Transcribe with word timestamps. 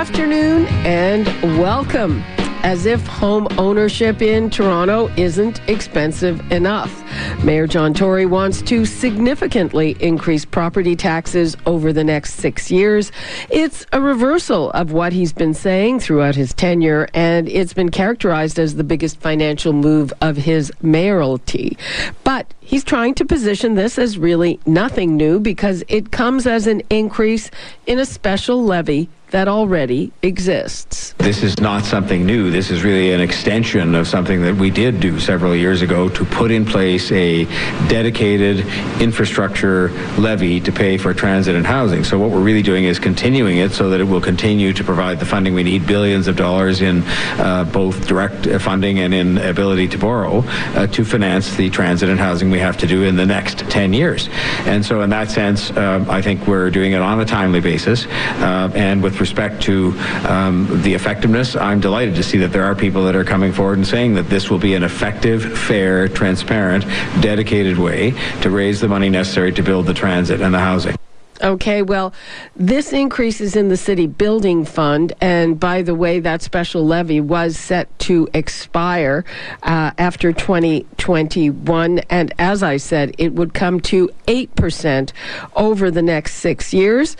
Afternoon 0.00 0.64
and 0.86 1.26
welcome. 1.60 2.22
As 2.62 2.86
if 2.86 3.06
home 3.06 3.46
ownership 3.58 4.22
in 4.22 4.48
Toronto 4.48 5.08
isn't 5.18 5.60
expensive 5.68 6.40
enough. 6.50 7.04
Mayor 7.44 7.66
John 7.66 7.92
Tory 7.92 8.24
wants 8.24 8.62
to 8.62 8.86
significantly 8.86 9.98
increase 10.00 10.46
property 10.46 10.96
taxes 10.96 11.54
over 11.66 11.92
the 11.92 12.02
next 12.02 12.36
six 12.36 12.70
years. 12.70 13.12
It's 13.50 13.84
a 13.92 14.00
reversal 14.00 14.70
of 14.70 14.92
what 14.92 15.12
he's 15.12 15.34
been 15.34 15.52
saying 15.52 16.00
throughout 16.00 16.34
his 16.34 16.54
tenure, 16.54 17.06
and 17.12 17.46
it's 17.46 17.74
been 17.74 17.90
characterized 17.90 18.58
as 18.58 18.76
the 18.76 18.84
biggest 18.84 19.20
financial 19.20 19.74
move 19.74 20.14
of 20.22 20.34
his 20.34 20.72
mayoralty. 20.80 21.76
But 22.24 22.54
he's 22.60 22.84
trying 22.84 23.16
to 23.16 23.26
position 23.26 23.74
this 23.74 23.98
as 23.98 24.16
really 24.16 24.60
nothing 24.64 25.18
new 25.18 25.40
because 25.40 25.84
it 25.88 26.10
comes 26.10 26.46
as 26.46 26.66
an 26.66 26.80
increase 26.88 27.50
in 27.86 27.98
a 27.98 28.06
special 28.06 28.64
levy 28.64 29.10
that 29.30 29.48
already 29.48 30.12
exists. 30.22 31.14
This 31.18 31.42
is 31.42 31.60
not 31.60 31.84
something 31.84 32.26
new. 32.26 32.50
This 32.50 32.70
is 32.70 32.82
really 32.82 33.12
an 33.12 33.20
extension 33.20 33.94
of 33.94 34.08
something 34.08 34.42
that 34.42 34.56
we 34.56 34.70
did 34.70 35.00
do 35.00 35.20
several 35.20 35.54
years 35.54 35.82
ago 35.82 36.08
to 36.08 36.24
put 36.24 36.50
in 36.50 36.64
place 36.64 37.10
a 37.12 37.44
dedicated 37.88 38.66
infrastructure 39.00 39.90
levy 40.18 40.60
to 40.60 40.72
pay 40.72 40.96
for 40.96 41.14
transit 41.14 41.54
and 41.54 41.66
housing. 41.66 42.04
So 42.04 42.18
what 42.18 42.30
we're 42.30 42.42
really 42.42 42.62
doing 42.62 42.84
is 42.84 42.98
continuing 42.98 43.58
it 43.58 43.72
so 43.72 43.90
that 43.90 44.00
it 44.00 44.04
will 44.04 44.20
continue 44.20 44.72
to 44.72 44.82
provide 44.84 45.20
the 45.20 45.26
funding 45.26 45.54
we 45.54 45.62
need, 45.62 45.86
billions 45.86 46.26
of 46.26 46.36
dollars 46.36 46.80
in 46.80 47.02
uh, 47.38 47.64
both 47.72 48.06
direct 48.06 48.46
funding 48.60 48.98
and 48.98 49.14
in 49.14 49.38
ability 49.38 49.88
to 49.88 49.98
borrow 49.98 50.42
uh, 50.74 50.86
to 50.88 51.04
finance 51.04 51.56
the 51.56 51.70
transit 51.70 52.08
and 52.08 52.18
housing 52.18 52.50
we 52.50 52.58
have 52.58 52.76
to 52.78 52.86
do 52.86 53.04
in 53.04 53.16
the 53.16 53.26
next 53.26 53.58
10 53.70 53.92
years. 53.92 54.28
And 54.66 54.84
so 54.84 55.02
in 55.02 55.10
that 55.10 55.30
sense, 55.30 55.70
uh, 55.70 56.04
I 56.08 56.22
think 56.22 56.46
we're 56.46 56.70
doing 56.70 56.92
it 56.92 57.00
on 57.00 57.20
a 57.20 57.24
timely 57.24 57.60
basis 57.60 58.06
uh, 58.06 58.70
and 58.74 59.02
with 59.02 59.19
respect 59.20 59.62
to 59.62 59.92
um, 60.26 60.82
the 60.82 60.94
effectiveness, 60.94 61.54
I'm 61.54 61.80
delighted 61.80 62.14
to 62.16 62.22
see 62.22 62.38
that 62.38 62.52
there 62.52 62.64
are 62.64 62.74
people 62.74 63.04
that 63.04 63.14
are 63.14 63.24
coming 63.24 63.52
forward 63.52 63.78
and 63.78 63.86
saying 63.86 64.14
that 64.14 64.28
this 64.28 64.50
will 64.50 64.58
be 64.58 64.74
an 64.74 64.82
effective, 64.82 65.58
fair, 65.58 66.08
transparent, 66.08 66.84
dedicated 67.20 67.78
way 67.78 68.12
to 68.42 68.50
raise 68.50 68.80
the 68.80 68.88
money 68.88 69.08
necessary 69.08 69.52
to 69.52 69.62
build 69.62 69.86
the 69.86 69.94
transit 69.94 70.40
and 70.40 70.54
the 70.54 70.58
housing. 70.58 70.96
Okay, 71.42 71.80
well, 71.80 72.12
this 72.54 72.92
increase 72.92 73.40
is 73.40 73.56
in 73.56 73.68
the 73.68 73.76
city 73.76 74.06
building 74.06 74.66
fund, 74.66 75.14
and 75.22 75.58
by 75.58 75.80
the 75.80 75.94
way, 75.94 76.20
that 76.20 76.42
special 76.42 76.84
levy 76.84 77.18
was 77.18 77.56
set 77.56 77.98
to 78.00 78.28
expire 78.34 79.24
uh, 79.62 79.92
after 79.96 80.34
2021. 80.34 82.00
And 82.10 82.34
as 82.38 82.62
I 82.62 82.76
said, 82.76 83.14
it 83.16 83.32
would 83.32 83.54
come 83.54 83.80
to 83.80 84.10
8% 84.26 85.12
over 85.56 85.90
the 85.90 86.02
next 86.02 86.34
six 86.34 86.74
years. 86.74 87.16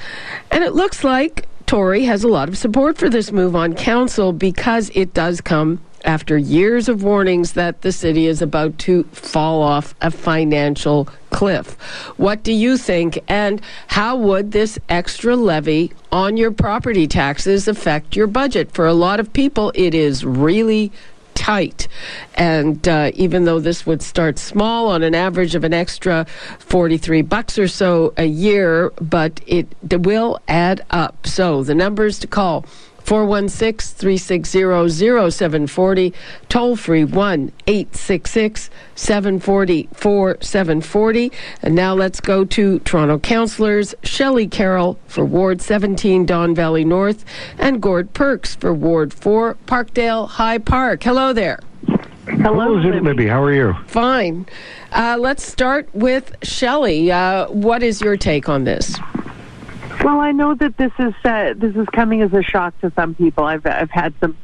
And 0.50 0.64
it 0.64 0.74
looks 0.74 1.02
like 1.02 1.48
Tory 1.70 2.02
has 2.02 2.24
a 2.24 2.28
lot 2.28 2.48
of 2.48 2.58
support 2.58 2.98
for 2.98 3.08
this 3.08 3.30
move 3.30 3.54
on 3.54 3.74
council 3.74 4.32
because 4.32 4.90
it 4.92 5.14
does 5.14 5.40
come 5.40 5.80
after 6.04 6.36
years 6.36 6.88
of 6.88 7.04
warnings 7.04 7.52
that 7.52 7.82
the 7.82 7.92
city 7.92 8.26
is 8.26 8.42
about 8.42 8.76
to 8.76 9.04
fall 9.12 9.62
off 9.62 9.94
a 10.00 10.10
financial 10.10 11.06
cliff. 11.30 11.74
What 12.16 12.42
do 12.42 12.52
you 12.52 12.76
think? 12.76 13.22
And 13.28 13.62
how 13.86 14.16
would 14.16 14.50
this 14.50 14.80
extra 14.88 15.36
levy 15.36 15.92
on 16.10 16.36
your 16.36 16.50
property 16.50 17.06
taxes 17.06 17.68
affect 17.68 18.16
your 18.16 18.26
budget? 18.26 18.72
For 18.72 18.88
a 18.88 18.92
lot 18.92 19.20
of 19.20 19.32
people, 19.32 19.70
it 19.76 19.94
is 19.94 20.24
really 20.24 20.90
tight. 21.40 21.88
And 22.34 22.86
uh, 22.86 23.12
even 23.14 23.46
though 23.46 23.60
this 23.60 23.86
would 23.86 24.02
start 24.02 24.38
small 24.38 24.88
on 24.88 25.02
an 25.02 25.14
average 25.14 25.54
of 25.54 25.64
an 25.64 25.72
extra 25.72 26.26
43 26.58 27.22
bucks 27.22 27.58
or 27.58 27.66
so 27.66 28.12
a 28.18 28.26
year, 28.26 28.90
but 29.00 29.40
it 29.46 29.66
will 29.82 30.38
add 30.48 30.84
up. 30.90 31.26
So 31.26 31.64
the 31.64 31.74
numbers 31.74 32.18
to 32.18 32.26
call 32.26 32.66
416 33.04 33.96
360 33.96 35.30
0740, 35.30 36.12
toll 36.48 36.76
free 36.76 37.04
1 37.04 37.52
866 37.66 38.70
740 38.94 39.88
4740. 39.92 41.32
And 41.62 41.74
now 41.74 41.94
let's 41.94 42.20
go 42.20 42.44
to 42.44 42.78
Toronto 42.80 43.18
councillors 43.18 43.94
Shelley 44.02 44.46
Carroll 44.46 44.98
for 45.06 45.24
Ward 45.24 45.60
17, 45.60 46.26
Don 46.26 46.54
Valley 46.54 46.84
North, 46.84 47.24
and 47.58 47.80
Gord 47.80 48.12
Perks 48.14 48.54
for 48.54 48.72
Ward 48.72 49.12
4, 49.12 49.56
Parkdale 49.66 50.28
High 50.28 50.58
Park. 50.58 51.02
Hello 51.02 51.32
there. 51.32 51.60
Hello, 52.26 52.74
Libby. 52.74 53.00
Libby. 53.00 53.26
How 53.26 53.42
are 53.42 53.52
you? 53.52 53.74
Fine. 53.86 54.46
Uh, 54.92 55.16
let's 55.18 55.44
start 55.44 55.88
with 55.92 56.34
Shelley. 56.42 57.10
Uh, 57.10 57.48
what 57.48 57.82
is 57.82 58.00
your 58.00 58.16
take 58.16 58.48
on 58.48 58.64
this? 58.64 58.98
Well, 60.02 60.20
I 60.20 60.32
know 60.32 60.54
that 60.54 60.76
this 60.78 60.92
is 60.98 61.14
uh, 61.24 61.54
this 61.56 61.76
is 61.76 61.86
coming 61.88 62.22
as 62.22 62.32
a 62.32 62.42
shock 62.42 62.78
to 62.80 62.92
some 62.96 63.14
people. 63.14 63.44
I've 63.44 63.66
I've 63.66 63.90
had 63.90 64.14
some 64.20 64.36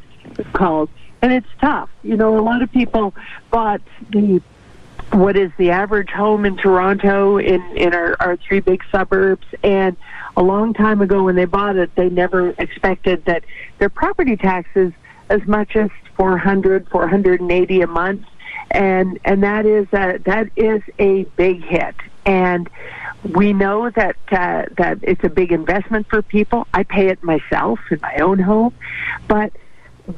calls, 0.52 0.90
and 1.22 1.32
it's 1.32 1.48
tough. 1.60 1.88
You 2.02 2.16
know, 2.16 2.38
a 2.38 2.42
lot 2.42 2.62
of 2.62 2.70
people 2.70 3.14
bought 3.50 3.80
the 4.10 4.42
what 5.12 5.36
is 5.36 5.50
the 5.56 5.70
average 5.70 6.10
home 6.10 6.44
in 6.44 6.56
Toronto 6.56 7.38
in 7.38 7.62
in 7.76 7.94
our, 7.94 8.16
our 8.20 8.36
three 8.36 8.60
big 8.60 8.82
suburbs, 8.92 9.46
and 9.62 9.96
a 10.36 10.42
long 10.42 10.74
time 10.74 11.00
ago 11.00 11.24
when 11.24 11.36
they 11.36 11.46
bought 11.46 11.76
it, 11.76 11.94
they 11.94 12.10
never 12.10 12.50
expected 12.58 13.24
that 13.24 13.44
their 13.78 13.88
property 13.88 14.36
taxes 14.36 14.92
as 15.30 15.44
much 15.46 15.74
as 15.74 15.90
400 16.16 16.88
480 16.88 17.80
a 17.80 17.86
month 17.86 18.24
and 18.70 19.18
and 19.24 19.42
that 19.42 19.66
is 19.66 19.86
a, 19.92 20.18
that 20.24 20.48
is 20.56 20.82
a 20.98 21.24
big 21.36 21.64
hit 21.64 21.94
and 22.24 22.68
we 23.34 23.52
know 23.52 23.90
that 23.90 24.16
uh, 24.30 24.64
that 24.76 24.98
it's 25.02 25.22
a 25.24 25.28
big 25.28 25.52
investment 25.52 26.06
for 26.08 26.22
people. 26.22 26.66
I 26.72 26.82
pay 26.82 27.08
it 27.08 27.22
myself 27.22 27.78
in 27.90 27.98
my 28.00 28.16
own 28.16 28.38
home, 28.38 28.74
but 29.28 29.52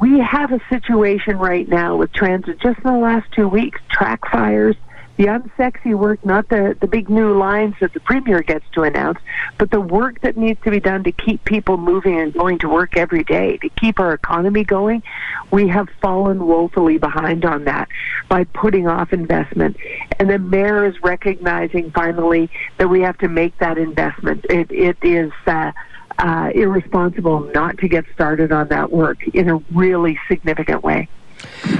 we 0.00 0.18
have 0.18 0.52
a 0.52 0.60
situation 0.68 1.38
right 1.38 1.68
now 1.68 1.96
with 1.96 2.12
transit. 2.12 2.60
Just 2.60 2.78
in 2.78 2.92
the 2.92 2.98
last 2.98 3.30
two 3.32 3.48
weeks, 3.48 3.80
track 3.90 4.20
fires, 4.30 4.76
the 5.18 5.26
unsexy 5.26 5.94
work, 5.96 6.24
not 6.24 6.48
the, 6.48 6.76
the 6.80 6.86
big 6.86 7.10
new 7.10 7.36
lines 7.36 7.74
that 7.80 7.92
the 7.92 7.98
premier 8.00 8.40
gets 8.40 8.64
to 8.72 8.84
announce, 8.84 9.18
but 9.58 9.70
the 9.72 9.80
work 9.80 10.20
that 10.20 10.36
needs 10.36 10.60
to 10.62 10.70
be 10.70 10.78
done 10.78 11.02
to 11.02 11.10
keep 11.10 11.44
people 11.44 11.76
moving 11.76 12.18
and 12.20 12.32
going 12.32 12.56
to 12.60 12.68
work 12.68 12.96
every 12.96 13.24
day, 13.24 13.56
to 13.58 13.68
keep 13.70 13.98
our 13.98 14.14
economy 14.14 14.62
going, 14.62 15.02
we 15.50 15.66
have 15.66 15.88
fallen 16.00 16.46
woefully 16.46 16.98
behind 16.98 17.44
on 17.44 17.64
that 17.64 17.88
by 18.28 18.44
putting 18.44 18.86
off 18.86 19.12
investment. 19.12 19.76
And 20.20 20.30
the 20.30 20.38
mayor 20.38 20.86
is 20.86 20.94
recognizing 21.02 21.90
finally 21.90 22.48
that 22.78 22.88
we 22.88 23.00
have 23.00 23.18
to 23.18 23.28
make 23.28 23.58
that 23.58 23.76
investment. 23.76 24.46
It, 24.48 24.70
it 24.70 24.96
is, 25.02 25.32
uh, 25.46 25.72
uh, 26.20 26.50
irresponsible 26.54 27.40
not 27.54 27.78
to 27.78 27.88
get 27.88 28.04
started 28.12 28.50
on 28.50 28.68
that 28.68 28.90
work 28.90 29.18
in 29.28 29.48
a 29.48 29.56
really 29.72 30.18
significant 30.28 30.82
way. 30.82 31.08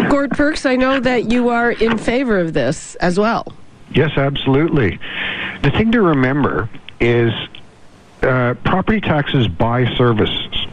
Gord 0.08 0.30
Perks, 0.30 0.66
I 0.66 0.76
know 0.76 1.00
that 1.00 1.30
you 1.30 1.48
are 1.48 1.72
in 1.72 1.98
favor 1.98 2.38
of 2.38 2.52
this 2.52 2.94
as 2.96 3.18
well. 3.18 3.52
Yes, 3.90 4.16
absolutely. 4.16 4.98
The 5.62 5.70
thing 5.70 5.92
to 5.92 6.02
remember 6.02 6.68
is 7.00 7.32
uh, 8.22 8.54
property 8.64 9.00
taxes 9.00 9.48
buy 9.48 9.94
services. 9.96 10.66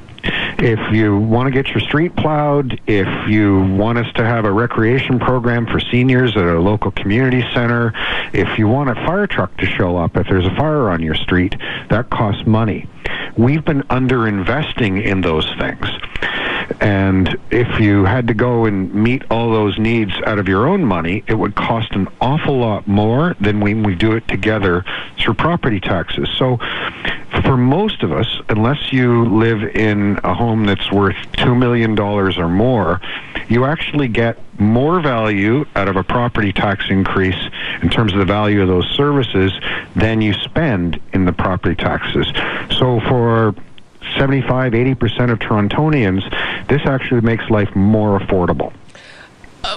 If 0.57 0.79
you 0.93 1.17
want 1.17 1.47
to 1.47 1.51
get 1.51 1.69
your 1.71 1.81
street 1.81 2.15
plowed, 2.15 2.81
if 2.87 3.29
you 3.29 3.59
want 3.75 3.97
us 3.99 4.11
to 4.13 4.25
have 4.25 4.45
a 4.45 4.51
recreation 4.51 5.19
program 5.19 5.67
for 5.67 5.79
seniors 5.79 6.35
at 6.35 6.45
a 6.45 6.59
local 6.59 6.91
community 6.91 7.43
center, 7.53 7.93
if 8.33 8.57
you 8.57 8.67
want 8.67 8.89
a 8.89 8.95
fire 8.95 9.27
truck 9.27 9.55
to 9.57 9.65
show 9.65 9.97
up 9.97 10.17
if 10.17 10.27
there's 10.27 10.47
a 10.47 10.55
fire 10.55 10.89
on 10.89 11.01
your 11.01 11.15
street, 11.15 11.55
that 11.89 12.09
costs 12.09 12.47
money. 12.47 12.89
We've 13.37 13.63
been 13.63 13.83
underinvesting 13.83 15.03
in 15.03 15.21
those 15.21 15.45
things. 15.59 15.85
And 16.81 17.37
if 17.51 17.79
you 17.79 18.05
had 18.05 18.27
to 18.27 18.33
go 18.33 18.65
and 18.65 18.93
meet 18.93 19.23
all 19.29 19.51
those 19.51 19.77
needs 19.77 20.13
out 20.25 20.39
of 20.39 20.47
your 20.47 20.67
own 20.67 20.83
money, 20.85 21.23
it 21.27 21.35
would 21.35 21.55
cost 21.55 21.91
an 21.93 22.07
awful 22.21 22.57
lot 22.57 22.87
more 22.87 23.35
than 23.39 23.59
when 23.59 23.83
we 23.83 23.95
do 23.95 24.13
it 24.13 24.27
together 24.27 24.83
through 25.17 25.35
property 25.35 25.79
taxes. 25.79 26.29
So 26.37 26.57
for 27.43 27.57
most 27.57 28.03
of 28.03 28.11
us, 28.11 28.27
unless 28.49 28.91
you 28.91 29.25
live 29.25 29.63
in 29.75 30.19
a 30.23 30.33
home 30.33 30.65
that's 30.65 30.91
worth 30.91 31.15
$2 31.33 31.57
million 31.57 31.97
or 31.99 32.49
more, 32.49 33.01
you 33.47 33.65
actually 33.65 34.07
get 34.07 34.37
more 34.59 35.01
value 35.01 35.65
out 35.75 35.87
of 35.87 35.95
a 35.95 36.03
property 36.03 36.53
tax 36.53 36.85
increase 36.89 37.49
in 37.81 37.89
terms 37.89 38.13
of 38.13 38.19
the 38.19 38.25
value 38.25 38.61
of 38.61 38.67
those 38.67 38.87
services 38.91 39.51
than 39.95 40.21
you 40.21 40.33
spend 40.33 40.99
in 41.13 41.25
the 41.25 41.33
property 41.33 41.75
taxes. 41.75 42.27
So 42.77 42.99
for 43.01 43.53
75, 44.17 44.73
80% 44.73 45.31
of 45.31 45.39
Torontonians, 45.39 46.67
this 46.67 46.81
actually 46.85 47.21
makes 47.21 47.49
life 47.49 47.73
more 47.75 48.19
affordable. 48.19 48.73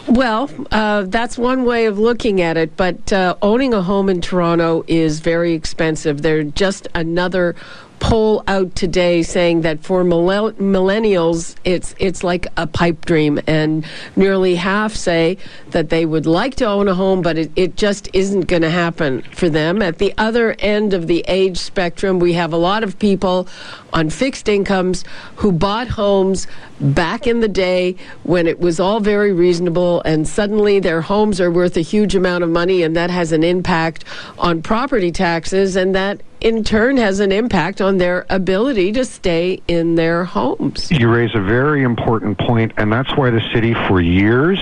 Well, 0.07 0.51
uh, 0.71 1.05
that's 1.05 1.39
one 1.39 1.65
way 1.65 1.87
of 1.87 1.99
looking 1.99 2.41
at 2.41 2.57
it, 2.57 2.77
but 2.77 3.13
uh, 3.13 3.37
owning 3.41 3.73
a 3.73 3.83
home 3.83 4.09
in 4.09 4.21
Toronto 4.21 4.85
is 4.87 5.21
very 5.21 5.55
expensive. 5.55 6.23
They're 6.23 6.45
just 6.45 6.89
another 6.95 7.57
poll 8.01 8.43
out 8.47 8.75
today 8.75 9.23
saying 9.23 9.63
that 9.63 9.83
for 9.83 10.05
millennials, 10.05 11.57
it's 11.65 11.95
it's 11.99 12.23
like 12.23 12.47
a 12.57 12.67
pipe 12.67 13.05
dream, 13.05 13.41
and 13.47 13.85
nearly 14.17 14.55
half 14.55 14.95
say 14.95 15.39
that 15.71 15.91
they 15.91 16.07
would 16.07 16.27
like 16.27 16.55
to 16.57 16.65
own 16.65 16.89
a 16.89 16.95
home, 16.95 17.23
but 17.23 17.39
it, 17.39 17.51
it 17.57 17.77
just 17.77 18.09
isn't 18.13 18.43
going 18.43 18.63
to 18.63 18.71
happen 18.71 19.23
for 19.33 19.49
them. 19.49 19.83
At 19.83 19.99
the 19.99 20.15
other 20.19 20.55
end 20.59 20.95
of 20.95 21.07
the 21.07 21.25
age 21.29 21.59
spectrum, 21.59 22.19
we 22.19 22.35
have 22.35 22.53
a 22.53 22.57
lot 22.57 22.85
of 22.85 22.99
people 22.99 23.49
on 23.93 24.11
fixed 24.11 24.49
incomes 24.49 25.05
who 25.37 25.53
bought 25.53 25.89
homes 25.89 26.47
back 26.81 27.27
in 27.27 27.41
the 27.41 27.49
day 27.49 27.97
when 28.23 28.47
it 28.47 28.61
was 28.61 28.79
all 28.79 29.01
very 29.01 29.33
reasonable, 29.33 30.03
and 30.05 30.29
suddenly 30.29 30.79
their 30.79 31.01
homes 31.01 31.41
are 31.41 31.51
worth 31.51 31.77
a 31.77 31.81
huge 31.81 32.15
amount 32.15 32.45
of 32.45 32.51
money, 32.51 32.83
and 32.83 32.97
that 32.97 33.11
has 33.11 33.33
an 33.33 33.43
impact 33.43 34.05
on 34.39 34.63
property 34.63 35.11
taxes, 35.11 35.75
and 35.77 35.95
that 35.95 36.21
in 36.41 36.63
turn 36.65 36.97
has 36.97 37.21
an 37.21 37.33
impact 37.33 37.81
on 37.81 37.99
their 37.99 38.27
ability 38.31 38.93
to 38.93 39.05
stay 39.05 39.61
in 39.69 39.95
their 39.97 40.25
homes. 40.25 40.91
You 40.91 41.13
raise 41.13 41.35
a 41.35 41.41
very 41.41 41.83
important 41.83 42.39
point, 42.39 42.73
and 42.77 42.93
that's 42.93 43.17
why 43.17 43.31
the 43.31 43.43
city 43.53 43.75
for 43.75 44.01
years 44.01 44.59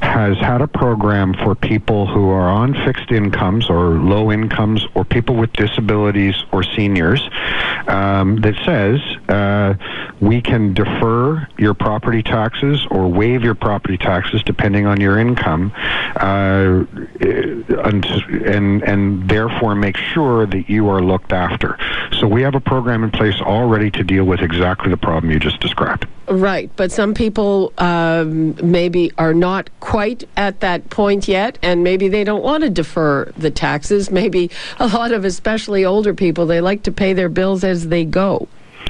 has 0.00 0.36
had 0.38 0.60
a 0.60 0.68
program 0.68 1.34
for 1.34 1.54
people 1.54 2.06
who 2.06 2.28
are 2.28 2.48
on 2.48 2.74
fixed 2.84 3.10
incomes 3.10 3.68
or 3.70 3.90
low 3.98 4.30
incomes 4.30 4.86
or 4.94 5.04
people 5.04 5.34
with 5.34 5.52
disabilities 5.52 6.34
or 6.52 6.62
seniors 6.62 7.20
um, 7.88 8.36
that 8.36 8.54
says 8.64 9.00
uh, 9.28 9.74
we 10.20 10.40
can 10.40 10.74
defer 10.74 11.46
your 11.58 11.74
property 11.74 12.22
taxes 12.22 12.86
or 12.90 13.08
waive 13.08 13.42
your 13.42 13.54
property 13.54 13.98
taxes 13.98 14.42
depending 14.44 14.86
on 14.86 15.00
your 15.00 15.18
income 15.18 15.72
uh, 16.16 16.84
and, 17.20 18.04
and, 18.46 18.82
and 18.82 19.28
therefore 19.28 19.74
make 19.74 19.96
sure 19.96 20.46
that 20.46 20.68
you 20.68 20.88
are 20.88 21.00
looked 21.04 21.32
after. 21.32 21.78
So 22.18 22.26
we 22.26 22.42
have 22.42 22.54
a 22.54 22.60
program 22.60 23.04
in 23.04 23.10
place 23.10 23.40
already 23.40 23.90
to 23.92 24.04
deal 24.04 24.24
with 24.24 24.40
exactly 24.40 24.90
the 24.90 24.96
problem 24.96 25.30
you 25.32 25.38
just 25.38 25.60
described. 25.60 26.06
Right, 26.28 26.70
but 26.76 26.90
some 26.90 27.12
people 27.12 27.72
um, 27.78 28.56
maybe 28.62 29.12
are 29.18 29.34
not 29.34 29.68
quite 29.80 30.24
at 30.36 30.60
that 30.60 30.88
point 30.88 31.28
yet, 31.28 31.58
and 31.62 31.84
maybe 31.84 32.08
they 32.08 32.24
don't 32.24 32.42
want 32.42 32.62
to 32.64 32.70
defer 32.70 33.30
the 33.36 33.50
taxes. 33.50 34.10
Maybe 34.10 34.50
a 34.78 34.86
lot 34.88 35.12
of, 35.12 35.24
especially 35.24 35.84
older 35.84 36.14
people, 36.14 36.46
they 36.46 36.60
like 36.60 36.82
to 36.84 36.92
pay 36.92 37.12
their 37.12 37.28
bills 37.28 37.62
as 37.62 37.88
they 37.88 38.04
go. 38.04 38.48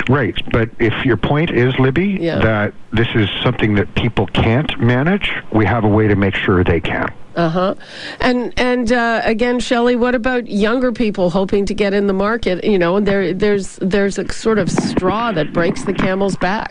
Right, 0.09 0.37
but 0.51 0.71
if 0.79 1.05
your 1.05 1.17
point 1.17 1.51
is, 1.51 1.79
Libby, 1.79 2.19
yeah. 2.21 2.39
that 2.39 2.75
this 2.93 3.09
is 3.15 3.29
something 3.43 3.75
that 3.77 3.95
people 3.95 4.27
can't 4.27 4.79
manage, 4.79 5.33
we 5.53 5.65
have 5.67 5.85
a 5.85 5.89
way 5.89 6.09
to 6.09 6.17
make 6.17 6.35
sure 6.35 6.63
they 6.63 6.81
can. 6.81 7.13
Uh 7.37 7.49
huh. 7.49 7.75
And 8.21 8.53
and 8.57 8.93
uh, 8.93 9.23
again, 9.25 9.59
Shelley, 9.59 9.97
what 9.97 10.15
about 10.15 10.47
younger 10.47 10.93
people 10.93 11.31
hoping 11.31 11.67
to 11.67 11.75
get 11.75 11.93
in 11.93 12.07
the 12.07 12.13
market? 12.13 12.63
You 12.63 12.79
know, 12.79 13.01
there 13.01 13.35
there's 13.35 13.77
there's 13.83 14.19
a 14.19 14.33
sort 14.33 14.59
of 14.59 14.71
straw 14.71 15.33
that 15.33 15.53
breaks 15.53 15.85
the 15.85 15.93
camel's 15.93 16.37
back. 16.37 16.71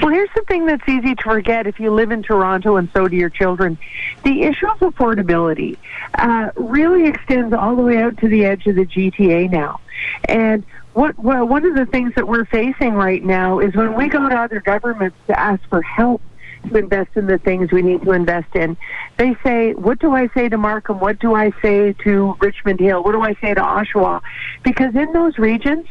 Well, 0.00 0.10
here's 0.10 0.30
the 0.34 0.42
thing 0.42 0.66
that's 0.66 0.88
easy 0.88 1.14
to 1.14 1.22
forget 1.22 1.66
if 1.66 1.78
you 1.78 1.92
live 1.92 2.10
in 2.10 2.22
Toronto 2.22 2.76
and 2.76 2.88
so 2.92 3.06
do 3.06 3.14
your 3.14 3.30
children. 3.30 3.78
The 4.24 4.42
issue 4.42 4.66
of 4.66 4.78
affordability 4.80 5.76
uh, 6.14 6.50
really 6.56 7.06
extends 7.06 7.52
all 7.52 7.76
the 7.76 7.82
way 7.82 7.98
out 7.98 8.18
to 8.18 8.28
the 8.28 8.44
edge 8.44 8.66
of 8.66 8.74
the 8.74 8.86
GTA 8.86 9.50
now. 9.50 9.80
And 10.24 10.64
what 10.94 11.18
well, 11.18 11.46
one 11.46 11.64
of 11.64 11.74
the 11.74 11.86
things 11.86 12.14
that 12.16 12.26
we're 12.26 12.44
facing 12.46 12.94
right 12.94 13.22
now 13.24 13.60
is 13.60 13.74
when 13.74 13.94
we 13.94 14.08
go 14.08 14.28
to 14.28 14.34
other 14.34 14.60
governments 14.60 15.16
to 15.28 15.38
ask 15.38 15.62
for 15.68 15.82
help 15.82 16.20
to 16.68 16.76
invest 16.76 17.10
in 17.16 17.26
the 17.26 17.38
things 17.38 17.72
we 17.72 17.82
need 17.82 18.02
to 18.02 18.12
invest 18.12 18.54
in. 18.54 18.76
They 19.18 19.36
say, 19.44 19.74
what 19.74 19.98
do 19.98 20.14
I 20.14 20.28
say 20.34 20.48
to 20.48 20.58
Markham? 20.58 21.00
What 21.00 21.18
do 21.18 21.34
I 21.34 21.52
say 21.62 21.94
to 22.04 22.34
Richmond 22.40 22.80
Hill? 22.80 23.02
What 23.02 23.12
do 23.12 23.22
I 23.22 23.34
say 23.40 23.54
to 23.54 23.60
Oshawa? 23.60 24.20
Because 24.62 24.94
in 24.94 25.12
those 25.12 25.38
regions, 25.38 25.86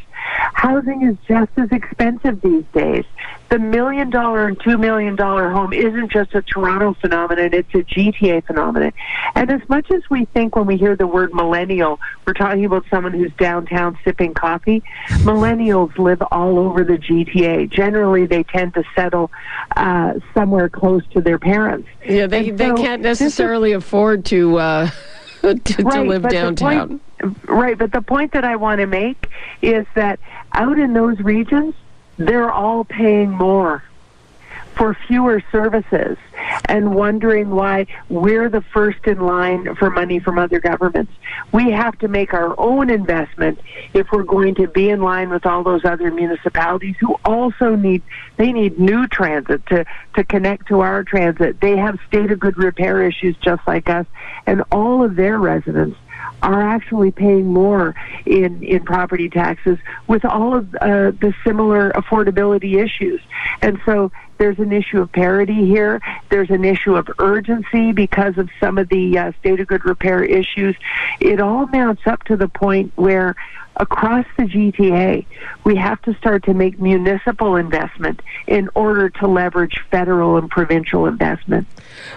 housing 0.54 1.02
is 1.02 1.16
just 1.26 1.50
as 1.56 1.70
expensive 1.70 2.40
these 2.40 2.64
days 2.74 3.04
the 3.52 3.58
million 3.58 4.08
dollar 4.08 4.46
and 4.46 4.58
two 4.58 4.78
million 4.78 5.14
dollar 5.14 5.50
home 5.50 5.74
isn't 5.74 6.10
just 6.10 6.34
a 6.34 6.40
Toronto 6.40 6.94
phenomenon, 6.94 7.52
it's 7.52 7.68
a 7.74 7.82
GTA 7.82 8.46
phenomenon. 8.46 8.92
And 9.34 9.50
as 9.50 9.60
much 9.68 9.90
as 9.90 10.00
we 10.08 10.24
think 10.24 10.56
when 10.56 10.64
we 10.64 10.78
hear 10.78 10.96
the 10.96 11.06
word 11.06 11.34
millennial, 11.34 12.00
we're 12.26 12.32
talking 12.32 12.64
about 12.64 12.86
someone 12.88 13.12
who's 13.12 13.32
downtown 13.34 13.98
sipping 14.04 14.32
coffee, 14.32 14.82
millennials 15.08 15.98
live 15.98 16.22
all 16.30 16.58
over 16.58 16.82
the 16.82 16.96
GTA. 16.96 17.68
Generally, 17.68 18.24
they 18.24 18.42
tend 18.42 18.72
to 18.72 18.84
settle 18.96 19.30
uh, 19.76 20.14
somewhere 20.32 20.70
close 20.70 21.02
to 21.08 21.20
their 21.20 21.38
parents. 21.38 21.88
Yeah, 22.06 22.28
they, 22.28 22.48
so 22.48 22.56
they 22.56 22.72
can't 22.72 23.02
necessarily 23.02 23.72
is, 23.72 23.84
afford 23.84 24.24
to. 24.26 24.56
Uh, 24.56 24.90
to, 25.42 25.54
to 25.54 25.82
right, 25.82 26.06
live 26.06 26.28
downtown. 26.28 27.00
Point, 27.20 27.48
right, 27.48 27.76
but 27.76 27.92
the 27.92 28.02
point 28.02 28.32
that 28.32 28.44
I 28.44 28.56
want 28.56 28.80
to 28.80 28.86
make 28.86 29.28
is 29.60 29.86
that 29.94 30.20
out 30.52 30.78
in 30.78 30.92
those 30.92 31.18
regions, 31.20 31.74
they're 32.16 32.52
all 32.52 32.84
paying 32.84 33.30
more 33.30 33.82
for 34.82 34.98
fewer 35.06 35.40
services 35.52 36.18
and 36.64 36.92
wondering 36.92 37.50
why 37.50 37.86
we're 38.08 38.48
the 38.48 38.62
first 38.74 38.98
in 39.06 39.20
line 39.20 39.76
for 39.76 39.90
money 39.90 40.18
from 40.18 40.40
other 40.40 40.58
governments. 40.58 41.12
We 41.52 41.70
have 41.70 41.96
to 42.00 42.08
make 42.08 42.34
our 42.34 42.58
own 42.58 42.90
investment 42.90 43.60
if 43.94 44.10
we're 44.10 44.24
going 44.24 44.56
to 44.56 44.66
be 44.66 44.90
in 44.90 45.00
line 45.00 45.30
with 45.30 45.46
all 45.46 45.62
those 45.62 45.84
other 45.84 46.10
municipalities 46.10 46.96
who 46.98 47.14
also 47.24 47.76
need 47.76 48.02
they 48.38 48.52
need 48.52 48.76
new 48.76 49.06
transit 49.06 49.64
to 49.66 49.84
to 50.16 50.24
connect 50.24 50.66
to 50.66 50.80
our 50.80 51.04
transit. 51.04 51.60
They 51.60 51.76
have 51.76 52.00
state 52.08 52.32
of 52.32 52.40
good 52.40 52.58
repair 52.58 53.06
issues 53.06 53.36
just 53.36 53.64
like 53.68 53.88
us 53.88 54.06
and 54.48 54.64
all 54.72 55.04
of 55.04 55.14
their 55.14 55.38
residents 55.38 55.96
are 56.42 56.60
actually 56.60 57.12
paying 57.12 57.46
more 57.46 57.94
in, 58.26 58.62
in 58.62 58.84
property 58.84 59.28
taxes 59.28 59.78
with 60.08 60.24
all 60.24 60.56
of 60.56 60.74
uh, 60.74 61.12
the 61.12 61.32
similar 61.44 61.90
affordability 61.92 62.82
issues. 62.82 63.20
And 63.60 63.80
so 63.86 64.10
there's 64.42 64.58
an 64.58 64.72
issue 64.72 65.00
of 65.00 65.12
parity 65.12 65.66
here. 65.66 66.00
There's 66.28 66.50
an 66.50 66.64
issue 66.64 66.96
of 66.96 67.08
urgency 67.20 67.92
because 67.92 68.38
of 68.38 68.50
some 68.58 68.76
of 68.76 68.88
the 68.88 69.16
uh, 69.16 69.32
state 69.38 69.60
of 69.60 69.68
good 69.68 69.84
repair 69.84 70.24
issues. 70.24 70.74
It 71.20 71.38
all 71.38 71.68
mounts 71.68 72.02
up 72.06 72.24
to 72.24 72.36
the 72.36 72.48
point 72.48 72.92
where 72.96 73.36
across 73.76 74.26
the 74.36 74.44
GTA, 74.44 75.24
we 75.64 75.76
have 75.76 76.00
to 76.02 76.14
start 76.14 76.44
to 76.44 76.54
make 76.54 76.80
municipal 76.80 77.56
investment 77.56 78.20
in 78.46 78.68
order 78.74 79.08
to 79.08 79.26
leverage 79.26 79.80
federal 79.90 80.36
and 80.36 80.50
provincial 80.50 81.06
investment. 81.06 81.66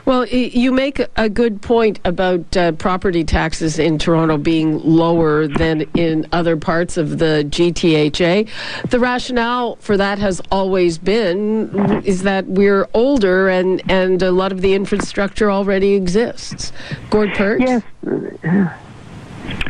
Well, 0.05 0.25
you 0.27 0.71
make 0.71 1.01
a 1.15 1.29
good 1.29 1.61
point 1.61 1.99
about 2.05 2.55
uh, 2.57 2.71
property 2.73 3.23
taxes 3.23 3.79
in 3.79 3.97
Toronto 3.97 4.37
being 4.37 4.79
lower 4.79 5.47
than 5.47 5.81
in 5.95 6.27
other 6.31 6.57
parts 6.57 6.97
of 6.97 7.19
the 7.19 7.45
GTHA. 7.49 8.49
The 8.89 8.99
rationale 8.99 9.75
for 9.77 9.97
that 9.97 10.19
has 10.19 10.41
always 10.51 10.97
been 10.97 12.03
is 12.03 12.23
that 12.23 12.45
we're 12.47 12.87
older 12.93 13.49
and, 13.49 13.81
and 13.89 14.21
a 14.21 14.31
lot 14.31 14.51
of 14.51 14.61
the 14.61 14.73
infrastructure 14.73 15.51
already 15.51 15.93
exists. 15.93 16.71
Gord 17.09 17.33
Perks? 17.33 17.83
Yes. 18.03 18.79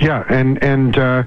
Yeah, 0.02 0.24
and 0.30 0.62
and 0.64 0.98
uh, 0.98 1.24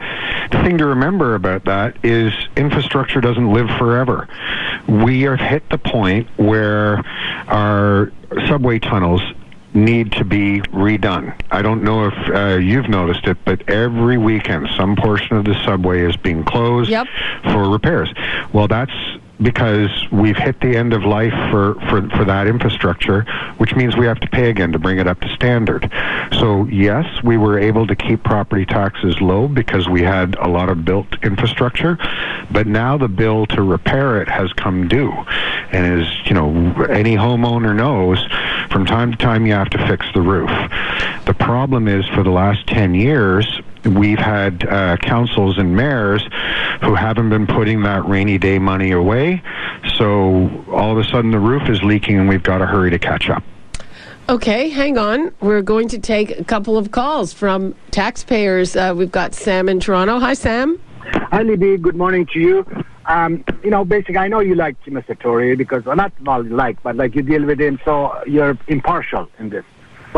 the 0.50 0.62
thing 0.62 0.78
to 0.78 0.86
remember 0.86 1.34
about 1.34 1.64
that 1.64 1.96
is 2.04 2.32
infrastructure 2.56 3.20
doesn't 3.20 3.52
live 3.52 3.68
forever. 3.78 4.28
We 4.86 5.22
have 5.22 5.40
hit 5.40 5.68
the 5.70 5.78
point 5.78 6.28
where 6.36 6.98
our 7.48 8.12
subway 8.46 8.78
tunnels 8.78 9.22
need 9.74 10.12
to 10.12 10.24
be 10.24 10.60
redone. 10.60 11.38
I 11.50 11.62
don't 11.62 11.82
know 11.82 12.06
if 12.06 12.14
uh, 12.34 12.56
you've 12.56 12.88
noticed 12.88 13.26
it, 13.26 13.36
but 13.44 13.68
every 13.68 14.18
weekend 14.18 14.68
some 14.76 14.96
portion 14.96 15.36
of 15.36 15.44
the 15.44 15.54
subway 15.64 16.02
is 16.02 16.16
being 16.16 16.44
closed 16.44 16.90
yep. 16.90 17.06
for 17.44 17.68
repairs. 17.68 18.12
Well, 18.52 18.68
that's 18.68 18.92
because 19.40 19.90
we've 20.10 20.36
hit 20.36 20.60
the 20.60 20.76
end 20.76 20.92
of 20.92 21.04
life 21.04 21.32
for, 21.50 21.74
for, 21.88 22.08
for 22.10 22.24
that 22.24 22.46
infrastructure, 22.46 23.22
which 23.58 23.74
means 23.74 23.96
we 23.96 24.06
have 24.06 24.20
to 24.20 24.28
pay 24.28 24.50
again 24.50 24.72
to 24.72 24.78
bring 24.78 24.98
it 24.98 25.06
up 25.06 25.20
to 25.20 25.28
standard. 25.34 25.90
So, 26.32 26.66
yes, 26.66 27.22
we 27.22 27.36
were 27.36 27.58
able 27.58 27.86
to 27.86 27.94
keep 27.94 28.24
property 28.24 28.66
taxes 28.66 29.20
low 29.20 29.48
because 29.48 29.88
we 29.88 30.02
had 30.02 30.34
a 30.36 30.48
lot 30.48 30.68
of 30.68 30.84
built 30.84 31.06
infrastructure, 31.22 31.98
but 32.50 32.66
now 32.66 32.98
the 32.98 33.08
bill 33.08 33.46
to 33.46 33.62
repair 33.62 34.20
it 34.20 34.28
has 34.28 34.52
come 34.54 34.88
due. 34.88 35.12
And 35.70 36.00
as 36.00 36.26
you 36.26 36.34
know, 36.34 36.48
any 36.84 37.14
homeowner 37.14 37.74
knows, 37.74 38.18
from 38.70 38.86
time 38.86 39.12
to 39.12 39.18
time 39.18 39.46
you 39.46 39.52
have 39.52 39.70
to 39.70 39.86
fix 39.86 40.06
the 40.14 40.20
roof. 40.20 40.50
The 41.26 41.34
problem 41.34 41.88
is 41.88 42.06
for 42.08 42.22
the 42.22 42.30
last 42.30 42.66
10 42.66 42.94
years, 42.94 43.60
we've 43.88 44.18
had 44.18 44.66
uh, 44.66 44.96
councils 44.98 45.58
and 45.58 45.74
mayors 45.76 46.22
who 46.82 46.94
haven't 46.94 47.30
been 47.30 47.46
putting 47.46 47.82
that 47.82 48.06
rainy 48.06 48.38
day 48.38 48.58
money 48.58 48.92
away. 48.92 49.42
So 49.96 50.64
all 50.70 50.92
of 50.92 50.98
a 50.98 51.04
sudden 51.04 51.30
the 51.30 51.38
roof 51.38 51.68
is 51.68 51.82
leaking 51.82 52.18
and 52.18 52.28
we've 52.28 52.42
got 52.42 52.58
to 52.58 52.66
hurry 52.66 52.90
to 52.90 52.98
catch 52.98 53.28
up. 53.30 53.42
Okay, 54.28 54.68
hang 54.68 54.98
on. 54.98 55.32
We're 55.40 55.62
going 55.62 55.88
to 55.88 55.98
take 55.98 56.38
a 56.38 56.44
couple 56.44 56.76
of 56.76 56.90
calls 56.90 57.32
from 57.32 57.74
taxpayers. 57.90 58.76
Uh, 58.76 58.92
we've 58.94 59.10
got 59.10 59.34
Sam 59.34 59.68
in 59.70 59.80
Toronto. 59.80 60.18
Hi, 60.18 60.34
Sam. 60.34 60.78
Hi, 61.00 61.42
Libby. 61.42 61.78
Good 61.78 61.96
morning 61.96 62.26
to 62.34 62.38
you. 62.38 62.66
um, 63.06 63.42
you 63.64 63.70
know, 63.70 63.86
basically, 63.86 64.18
I 64.18 64.28
know 64.28 64.40
you 64.40 64.54
like 64.54 64.78
Mr. 64.84 65.18
Tory 65.18 65.56
because, 65.56 65.86
well, 65.86 65.96
not 65.96 66.12
well, 66.20 66.44
like, 66.44 66.82
but 66.82 66.94
like 66.96 67.14
you 67.14 67.22
deal 67.22 67.44
with 67.46 67.58
him, 67.58 67.80
so 67.86 68.22
you're 68.26 68.58
impartial 68.66 69.28
in 69.38 69.48
this. 69.48 69.64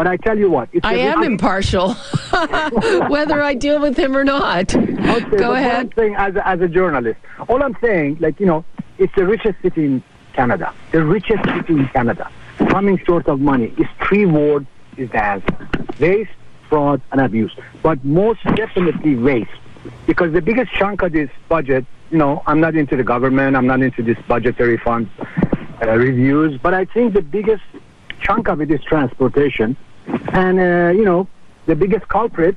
But 0.01 0.07
I 0.07 0.17
tell 0.17 0.39
you 0.39 0.49
what, 0.49 0.71
I 0.83 0.95
am 0.95 1.23
impartial, 1.23 1.93
whether 3.11 3.43
I 3.43 3.53
deal 3.53 3.83
with 3.83 3.99
him 3.99 4.17
or 4.17 4.25
not. 4.25 4.75
Okay, 5.11 5.37
Go 5.37 5.53
ahead. 5.53 5.93
Saying 5.95 6.15
as 6.15 6.37
a, 6.37 6.49
as 6.49 6.61
a 6.63 6.69
journalist, 6.69 7.21
all 7.51 7.63
I'm 7.63 7.77
saying, 7.83 8.17
like 8.19 8.41
you 8.41 8.47
know, 8.47 8.65
it's 8.97 9.15
the 9.15 9.27
richest 9.27 9.61
city 9.61 9.85
in 9.85 10.03
Canada, 10.33 10.73
the 10.93 11.05
richest 11.05 11.45
city 11.45 11.75
in 11.75 11.89
Canada, 11.89 12.31
coming 12.71 12.97
short 13.05 13.29
of 13.29 13.41
money. 13.41 13.75
Is 13.77 13.89
three 14.09 14.25
words 14.25 14.67
is 14.97 15.11
the 15.11 15.23
answer: 15.23 15.69
waste, 15.99 16.31
fraud, 16.71 17.03
and 17.13 17.21
abuse. 17.21 17.55
But 17.83 18.03
most 18.03 18.43
definitely 18.55 19.17
waste, 19.17 19.51
because 20.07 20.33
the 20.33 20.41
biggest 20.41 20.73
chunk 20.73 21.03
of 21.03 21.13
this 21.13 21.29
budget, 21.51 21.85
you 22.11 22.17
know, 22.17 22.43
I'm 22.47 22.61
not 22.61 22.75
into 22.75 22.97
the 22.97 23.05
government, 23.05 23.55
I'm 23.55 23.67
not 23.67 23.83
into 23.83 24.03
this 24.03 24.19
budgetary 24.27 24.79
fund 24.79 25.11
uh, 25.83 25.91
reviews, 25.91 26.59
but 26.59 26.73
I 26.73 26.87
think 26.87 27.13
the 27.13 27.21
biggest 27.21 27.65
chunk 28.21 28.49
of 28.49 28.61
it 28.61 28.71
is 28.71 28.81
transportation, 28.83 29.77
and 30.33 30.59
uh, 30.59 30.93
you 30.97 31.05
know, 31.05 31.29
the 31.67 31.75
biggest 31.75 32.09
culprit 32.09 32.57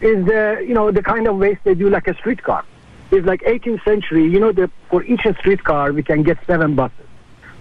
is 0.00 0.24
the 0.26 0.64
you 0.66 0.74
know 0.74 0.90
the 0.90 1.02
kind 1.02 1.26
of 1.26 1.36
waste 1.36 1.60
they 1.64 1.74
do 1.74 1.88
like 1.90 2.08
a 2.08 2.14
streetcar. 2.14 2.64
It's 3.10 3.26
like 3.26 3.40
18th 3.42 3.84
century. 3.84 4.26
You 4.26 4.40
know, 4.40 4.52
the, 4.52 4.70
for 4.90 5.04
each 5.04 5.26
streetcar 5.38 5.92
we 5.92 6.02
can 6.02 6.22
get 6.22 6.38
seven 6.46 6.74
buses, 6.74 7.06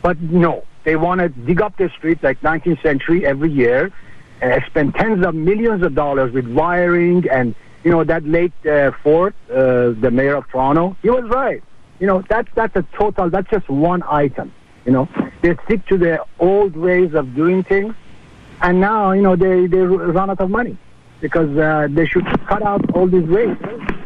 but 0.02 0.20
no, 0.20 0.64
they 0.84 0.96
want 0.96 1.20
to 1.22 1.30
dig 1.30 1.62
up 1.62 1.78
the 1.78 1.90
street 1.90 2.22
like 2.24 2.40
19th 2.42 2.82
century 2.82 3.26
every 3.26 3.52
year, 3.52 3.92
uh, 4.42 4.60
spend 4.68 4.96
tens 4.96 5.26
of 5.26 5.36
millions 5.36 5.84
of 5.84 5.96
dollars 5.96 6.34
with 6.34 6.48
wiring 6.48 7.28
and 7.30 7.56
you 7.84 7.92
know 7.92 8.04
that 8.04 8.26
late 8.26 8.54
uh, 8.66 8.92
uh, 9.06 9.32
the 10.02 10.10
mayor 10.12 10.36
of 10.36 10.50
Toronto, 10.50 10.98
he 11.02 11.10
was 11.10 11.24
right. 11.26 11.64
You 12.00 12.08
know 12.08 12.24
that's 12.28 12.50
that's 12.56 12.76
a 12.76 12.84
total. 12.98 13.30
That's 13.30 13.50
just 13.50 13.70
one 13.70 14.04
item. 14.08 14.52
You 14.86 14.92
know, 14.92 15.10
they 15.42 15.56
stick 15.66 15.86
to 15.88 15.98
the 15.98 16.24
old 16.40 16.76
ways 16.76 17.14
of 17.14 17.34
doing 17.36 17.64
things, 17.64 17.96
and 18.62 18.80
now 18.80 19.12
you 19.12 19.22
know 19.22 19.36
they 19.36 19.68
they 19.68 19.80
run 19.80 20.30
out 20.30 20.40
of 20.40 20.50
money 20.50 20.78
because 21.22 21.56
uh, 21.58 21.88
they 21.90 22.06
should 22.06 22.26
cut 22.48 22.62
out 22.64 22.82
all 22.96 23.08
these 23.08 23.28
ways, 23.28 23.58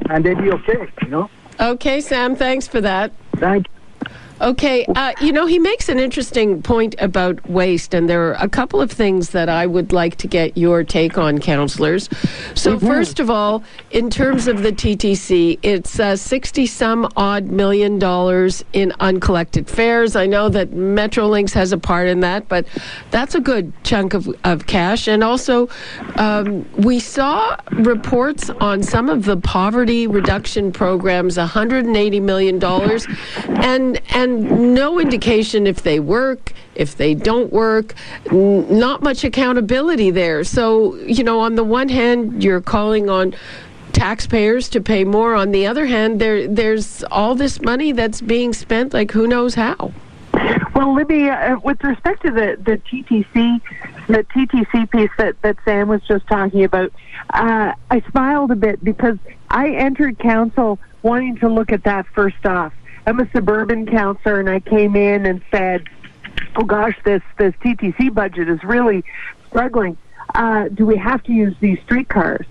and 0.09 0.23
they'd 0.23 0.37
be 0.37 0.51
okay. 0.51 0.87
You 1.03 1.09
know. 1.09 1.29
Okay, 1.59 1.99
Sam, 1.99 2.35
thanks 2.35 2.67
for 2.67 2.81
that. 2.81 3.11
Thank 3.35 3.67
you. 3.67 3.78
Okay, 4.41 4.85
uh, 4.95 5.13
you 5.21 5.33
know, 5.33 5.45
he 5.45 5.59
makes 5.59 5.89
an 5.89 5.99
interesting 5.99 6.61
point 6.61 6.95
about 6.99 7.45
waste, 7.49 7.93
and 7.93 8.09
there 8.09 8.29
are 8.29 8.37
a 8.39 8.47
couple 8.47 8.79
of 8.81 8.89
things 8.91 9.31
that 9.31 9.49
I 9.49 9.65
would 9.65 9.91
like 9.91 10.15
to 10.17 10.27
get 10.27 10.57
your 10.57 10.83
take 10.83 11.17
on, 11.17 11.39
counselors. 11.39 12.07
So, 12.55 12.77
Mm-hmm. 12.77 12.87
first 12.87 13.19
of 13.19 13.29
all, 13.29 13.63
in 13.91 14.09
terms 14.09 14.47
of 14.47 14.61
the 14.63 14.71
TTC, 14.71 15.59
it's 15.63 15.99
uh, 15.99 16.15
60 16.15 16.65
some 16.67 17.09
odd 17.17 17.45
million 17.47 17.99
dollars 17.99 18.63
in 18.73 18.93
uncollected 18.99 19.67
fares. 19.69 20.15
I 20.15 20.25
know 20.25 20.47
that 20.49 20.71
Metrolinx 20.71 21.51
has 21.53 21.71
a 21.73 21.77
part 21.77 22.07
in 22.07 22.21
that, 22.21 22.47
but 22.47 22.65
that's 23.11 23.35
a 23.35 23.39
good 23.41 23.73
chunk 23.83 24.13
of, 24.13 24.29
of 24.45 24.67
cash. 24.67 25.07
And 25.07 25.23
also, 25.23 25.67
um, 26.15 26.65
we 26.77 26.99
saw 26.99 27.57
reports 27.71 28.49
on 28.61 28.83
some 28.83 29.09
of 29.09 29.25
the 29.25 29.37
poverty 29.37 30.07
reduction 30.07 30.71
programs, 30.71 31.35
$180 31.37 32.21
million, 32.21 32.63
and, 33.63 34.01
and 34.15 34.28
no 34.37 34.99
indication 34.99 35.67
if 35.67 35.83
they 35.83 35.99
work, 35.99 36.53
if 36.75 36.97
they 36.97 37.13
don't 37.13 37.51
work, 37.51 37.95
n- 38.31 38.79
not 38.79 39.01
much 39.01 39.23
accountability 39.23 40.11
there. 40.11 40.43
So, 40.43 40.95
you 40.95 41.23
know, 41.23 41.39
on 41.39 41.55
the 41.55 41.63
one 41.63 41.89
hand, 41.89 42.43
you're 42.43 42.61
calling 42.61 43.09
on 43.09 43.35
taxpayers 43.91 44.69
to 44.69 44.81
pay 44.81 45.03
more. 45.03 45.35
On 45.35 45.51
the 45.51 45.67
other 45.67 45.85
hand, 45.85 46.21
there 46.21 46.47
there's 46.47 47.03
all 47.05 47.35
this 47.35 47.61
money 47.61 47.91
that's 47.91 48.21
being 48.21 48.53
spent 48.53 48.93
like 48.93 49.11
who 49.11 49.27
knows 49.27 49.55
how. 49.55 49.91
Well, 50.75 50.93
Libby, 50.93 51.29
uh, 51.29 51.57
with 51.59 51.83
respect 51.83 52.21
to 52.21 52.31
the, 52.31 52.57
the 52.63 52.77
TTC, 52.77 53.59
the 54.07 54.23
TTC 54.23 54.89
piece 54.89 55.09
that, 55.17 55.41
that 55.41 55.57
Sam 55.65 55.89
was 55.89 56.01
just 56.07 56.25
talking 56.27 56.63
about, 56.63 56.93
uh, 57.31 57.73
I 57.91 58.01
smiled 58.11 58.51
a 58.51 58.55
bit 58.55 58.81
because 58.81 59.17
I 59.49 59.71
entered 59.71 60.19
council 60.19 60.79
wanting 61.01 61.37
to 61.39 61.49
look 61.49 61.71
at 61.71 61.83
that 61.83 62.05
first 62.07 62.45
off. 62.45 62.71
I'm 63.09 63.19
a 63.19 63.27
suburban 63.31 63.87
councillor, 63.87 64.39
and 64.39 64.47
I 64.47 64.59
came 64.59 64.95
in 64.95 65.25
and 65.25 65.41
said, 65.49 65.83
"Oh 66.55 66.63
gosh, 66.63 66.95
this 67.03 67.23
this 67.39 67.55
TTC 67.55 68.13
budget 68.13 68.47
is 68.47 68.63
really 68.63 69.03
struggling. 69.47 69.97
Uh, 70.35 70.67
do 70.67 70.85
we 70.85 70.95
have 70.97 71.23
to 71.23 71.33
use 71.33 71.55
these 71.59 71.79
streetcars?" 71.85 72.45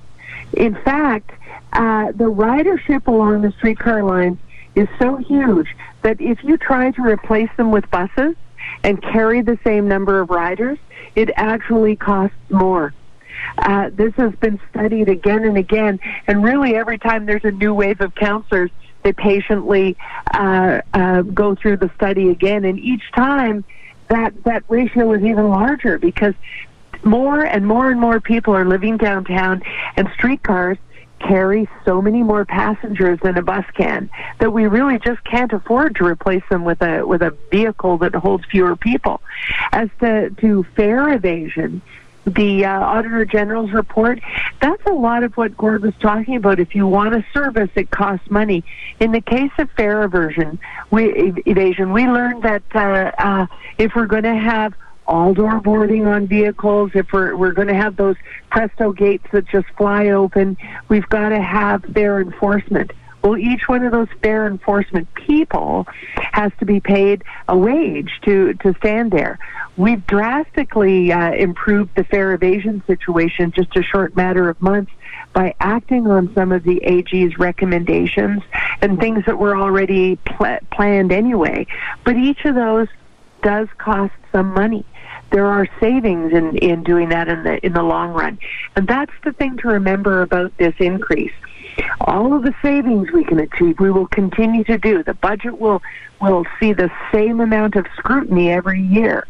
In 0.55 0.75
fact, 0.75 1.31
uh, 1.75 2.11
the 2.11 2.25
ridership 2.25 3.07
along 3.07 3.43
the 3.43 3.53
streetcar 3.53 4.03
lines 4.03 4.39
is 4.75 4.89
so 4.99 5.19
huge 5.19 5.69
that 6.03 6.21
if 6.21 6.43
you 6.43 6.57
try 6.57 6.91
to 6.91 7.03
replace 7.03 7.51
them 7.57 7.71
with 7.71 7.89
buses 7.93 8.35
and 8.83 9.01
carry 9.01 9.43
the 9.43 9.61
same 9.63 9.87
number 9.87 10.19
of 10.19 10.29
riders, 10.29 10.79
it 11.15 11.31
actually 11.37 11.95
costs 11.95 12.35
more. 12.51 12.93
Uh, 13.59 13.91
this 13.93 14.13
has 14.17 14.35
been 14.41 14.59
studied 14.71 15.09
again 15.09 15.45
and 15.45 15.57
again, 15.57 16.01
and 16.27 16.43
really 16.43 16.75
every 16.75 16.99
time 16.99 17.27
there's 17.27 17.45
a 17.45 17.53
new 17.53 17.73
wave 17.73 18.01
of 18.01 18.13
counselors, 18.17 18.73
they 19.03 19.13
patiently 19.13 19.97
uh, 20.33 20.81
uh, 20.95 21.23
go 21.23 21.55
through 21.55 21.79
the 21.79 21.91
study 21.95 22.31
again, 22.31 22.65
and 22.65 22.79
each 22.79 23.11
time 23.13 23.65
that 24.09 24.33
that 24.45 24.65
ratio 24.69 25.13
is 25.13 25.23
even 25.23 25.49
larger 25.49 25.99
because 25.99 26.35
more 27.05 27.43
and 27.43 27.67
more 27.67 27.91
and 27.91 28.01
more 28.01 28.21
people 28.21 28.55
are 28.55 28.65
living 28.65 28.97
downtown, 28.97 29.63
and 29.97 30.09
streetcars 30.15 30.79
carry 31.21 31.69
so 31.85 32.01
many 32.01 32.23
more 32.23 32.45
passengers 32.45 33.19
than 33.23 33.37
a 33.37 33.43
bus 33.43 33.65
can 33.75 34.09
that 34.39 34.53
we 34.53 34.67
really 34.67 34.99
just 35.01 35.23
can't 35.25 35.53
afford 35.53 35.97
to 35.97 36.05
replace 36.05 36.43
them 36.49 36.65
with 36.65 36.81
a 36.81 37.05
with 37.05 37.23
a 37.23 37.37
vehicle 37.51 37.99
that 37.99 38.15
holds 38.15 38.45
fewer 38.47 38.77
people. 38.77 39.21
As 39.73 39.89
to 40.01 40.31
to 40.31 40.65
fare 40.77 41.13
evasion, 41.13 41.83
the 42.35 42.65
uh, 42.65 42.81
Auditor 42.81 43.25
General's 43.25 43.73
report, 43.73 44.21
that's 44.61 44.85
a 44.87 44.93
lot 44.93 45.23
of 45.23 45.37
what 45.37 45.57
Gord 45.57 45.83
was 45.83 45.95
talking 46.01 46.37
about. 46.37 46.61
If 46.61 46.75
you 46.75 46.87
want 46.87 47.15
a 47.15 47.25
service, 47.33 47.71
it 47.75 47.91
costs 47.91 48.31
money. 48.31 48.65
In 49.01 49.13
the 49.13 49.21
case 49.21 49.51
of 49.59 49.71
fare 49.73 50.03
evasion, 50.03 50.59
we, 50.91 51.13
ev- 51.13 51.39
evasion, 51.47 51.93
we 51.93 52.07
learned 52.07 52.43
that 52.43 52.63
uh, 52.75 53.13
uh, 53.19 53.47
if 53.79 53.95
we're 53.95 54.07
going 54.07 54.25
to 54.25 54.37
have 54.37 54.75
all 55.07 55.33
door 55.33 55.61
boarding 55.61 56.07
on 56.07 56.27
vehicles, 56.27 56.91
if 56.95 57.13
we're, 57.13 57.35
we're 57.35 57.53
going 57.53 57.69
to 57.69 57.75
have 57.75 57.97
those 57.97 58.17
presto 58.51 58.93
gates 58.93 59.25
that 59.33 59.47
just 59.49 59.67
fly 59.77 60.09
open, 60.09 60.57
we've 60.89 61.09
got 61.09 61.31
to 61.31 61.41
have 61.41 61.83
fare 61.95 62.21
enforcement. 62.21 62.93
Well, 63.23 63.37
each 63.37 63.67
one 63.69 63.85
of 63.85 63.93
those 63.93 64.09
fare 64.23 64.47
enforcement 64.47 65.13
people 65.15 65.87
has 66.15 66.53
to 66.61 66.67
be 66.67 66.79
paid 66.79 67.25
a 67.49 67.57
wage 67.57 68.13
to, 68.25 68.55
to 68.55 68.75
stand 68.75 69.11
there. 69.11 69.39
We've 69.79 70.05
drastically 70.09 71.13
uh, 71.13 71.31
improved 71.35 71.95
the 71.95 72.03
fare 72.03 72.33
evasion 72.35 72.83
situation 72.89 73.53
just 73.53 73.77
a 73.77 73.83
short 73.85 74.17
matter 74.17 74.49
of 74.49 74.61
months 74.61 74.91
by 75.33 75.55
acting 75.61 76.09
on 76.09 76.35
some 76.35 76.51
of 76.51 76.65
the 76.65 76.83
AG's 76.83 77.39
recommendations 77.39 78.43
and 78.83 78.99
things 78.99 79.25
that 79.27 79.39
were 79.39 79.57
already 79.57 80.17
pl- 80.17 80.59
planned 80.73 81.13
anyway. 81.13 81.65
But 82.03 82.17
each 82.17 82.45
of 82.45 82.57
those 82.57 82.89
does 83.43 83.69
cost 83.79 84.15
some 84.33 84.53
money. 84.53 84.85
There 85.31 85.47
are 85.47 85.69
savings 85.79 86.33
in, 86.33 86.57
in 86.59 86.83
doing 86.83 87.11
that 87.11 87.29
in 87.29 87.45
the 87.45 87.65
in 87.65 87.73
the 87.73 87.85
long 87.85 88.11
run. 88.11 88.41
And 88.75 88.89
that's 88.89 89.13
the 89.23 89.33
thing 89.33 89.59
to 89.59 89.69
remember 89.69 90.23
about 90.23 90.57
this 90.57 90.75
increase. 90.81 91.33
All 92.01 92.35
of 92.35 92.43
the 92.43 92.55
savings 92.63 93.13
we 93.13 93.23
can 93.23 93.39
achieve, 93.39 93.79
we 93.79 93.93
will 93.93 94.09
continue 94.09 94.65
to 94.65 94.77
do. 94.77 95.05
The 95.05 95.15
budget 95.15 95.61
will 95.61 95.83
will 96.21 96.47
see 96.59 96.73
the 96.73 96.91
same 97.13 97.41
amount 97.41 97.77
of 97.77 97.87
scrutiny 97.97 98.51
every 98.51 98.83
year. 98.83 99.25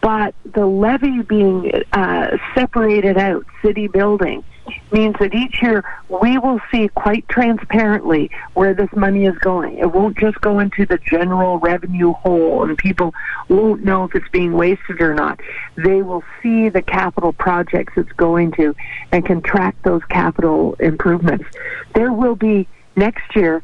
But 0.00 0.34
the 0.44 0.66
levy 0.66 1.22
being 1.22 1.72
uh, 1.92 2.36
separated 2.54 3.18
out, 3.18 3.46
city 3.62 3.86
building, 3.86 4.44
means 4.92 5.16
that 5.18 5.34
each 5.34 5.62
year 5.62 5.84
we 6.08 6.38
will 6.38 6.60
see 6.70 6.88
quite 6.88 7.28
transparently 7.28 8.30
where 8.54 8.74
this 8.74 8.90
money 8.94 9.24
is 9.26 9.36
going. 9.38 9.78
It 9.78 9.92
won't 9.92 10.16
just 10.18 10.40
go 10.40 10.58
into 10.58 10.86
the 10.86 10.98
general 10.98 11.58
revenue 11.58 12.12
hole 12.12 12.64
and 12.64 12.76
people 12.76 13.14
won't 13.48 13.84
know 13.84 14.04
if 14.04 14.14
it's 14.14 14.28
being 14.28 14.52
wasted 14.52 15.00
or 15.00 15.14
not. 15.14 15.40
They 15.76 16.02
will 16.02 16.22
see 16.42 16.68
the 16.68 16.82
capital 16.82 17.32
projects 17.32 17.94
it's 17.96 18.12
going 18.12 18.52
to 18.52 18.74
and 19.10 19.24
can 19.24 19.40
track 19.42 19.76
those 19.82 20.04
capital 20.04 20.74
improvements. 20.74 21.44
There 21.94 22.12
will 22.12 22.36
be 22.36 22.68
next 22.96 23.34
year 23.34 23.62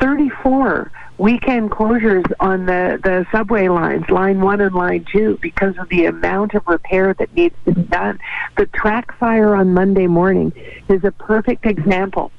34 0.00 0.90
weekend 1.18 1.70
closures 1.70 2.30
on 2.40 2.66
the, 2.66 3.00
the 3.02 3.26
subway 3.32 3.68
lines, 3.68 4.08
line 4.10 4.40
one 4.40 4.60
and 4.60 4.74
line 4.74 5.04
two, 5.10 5.38
because 5.40 5.76
of 5.78 5.88
the 5.88 6.06
amount 6.06 6.54
of 6.54 6.66
repair 6.66 7.14
that 7.14 7.32
needs 7.34 7.54
to 7.64 7.72
be 7.72 7.82
done. 7.82 8.18
The 8.56 8.66
track 8.66 9.16
fire 9.18 9.54
on 9.54 9.72
Monday 9.72 10.06
morning 10.06 10.52
is 10.88 11.04
a 11.04 11.12
perfect 11.12 11.66
example. 11.66 12.30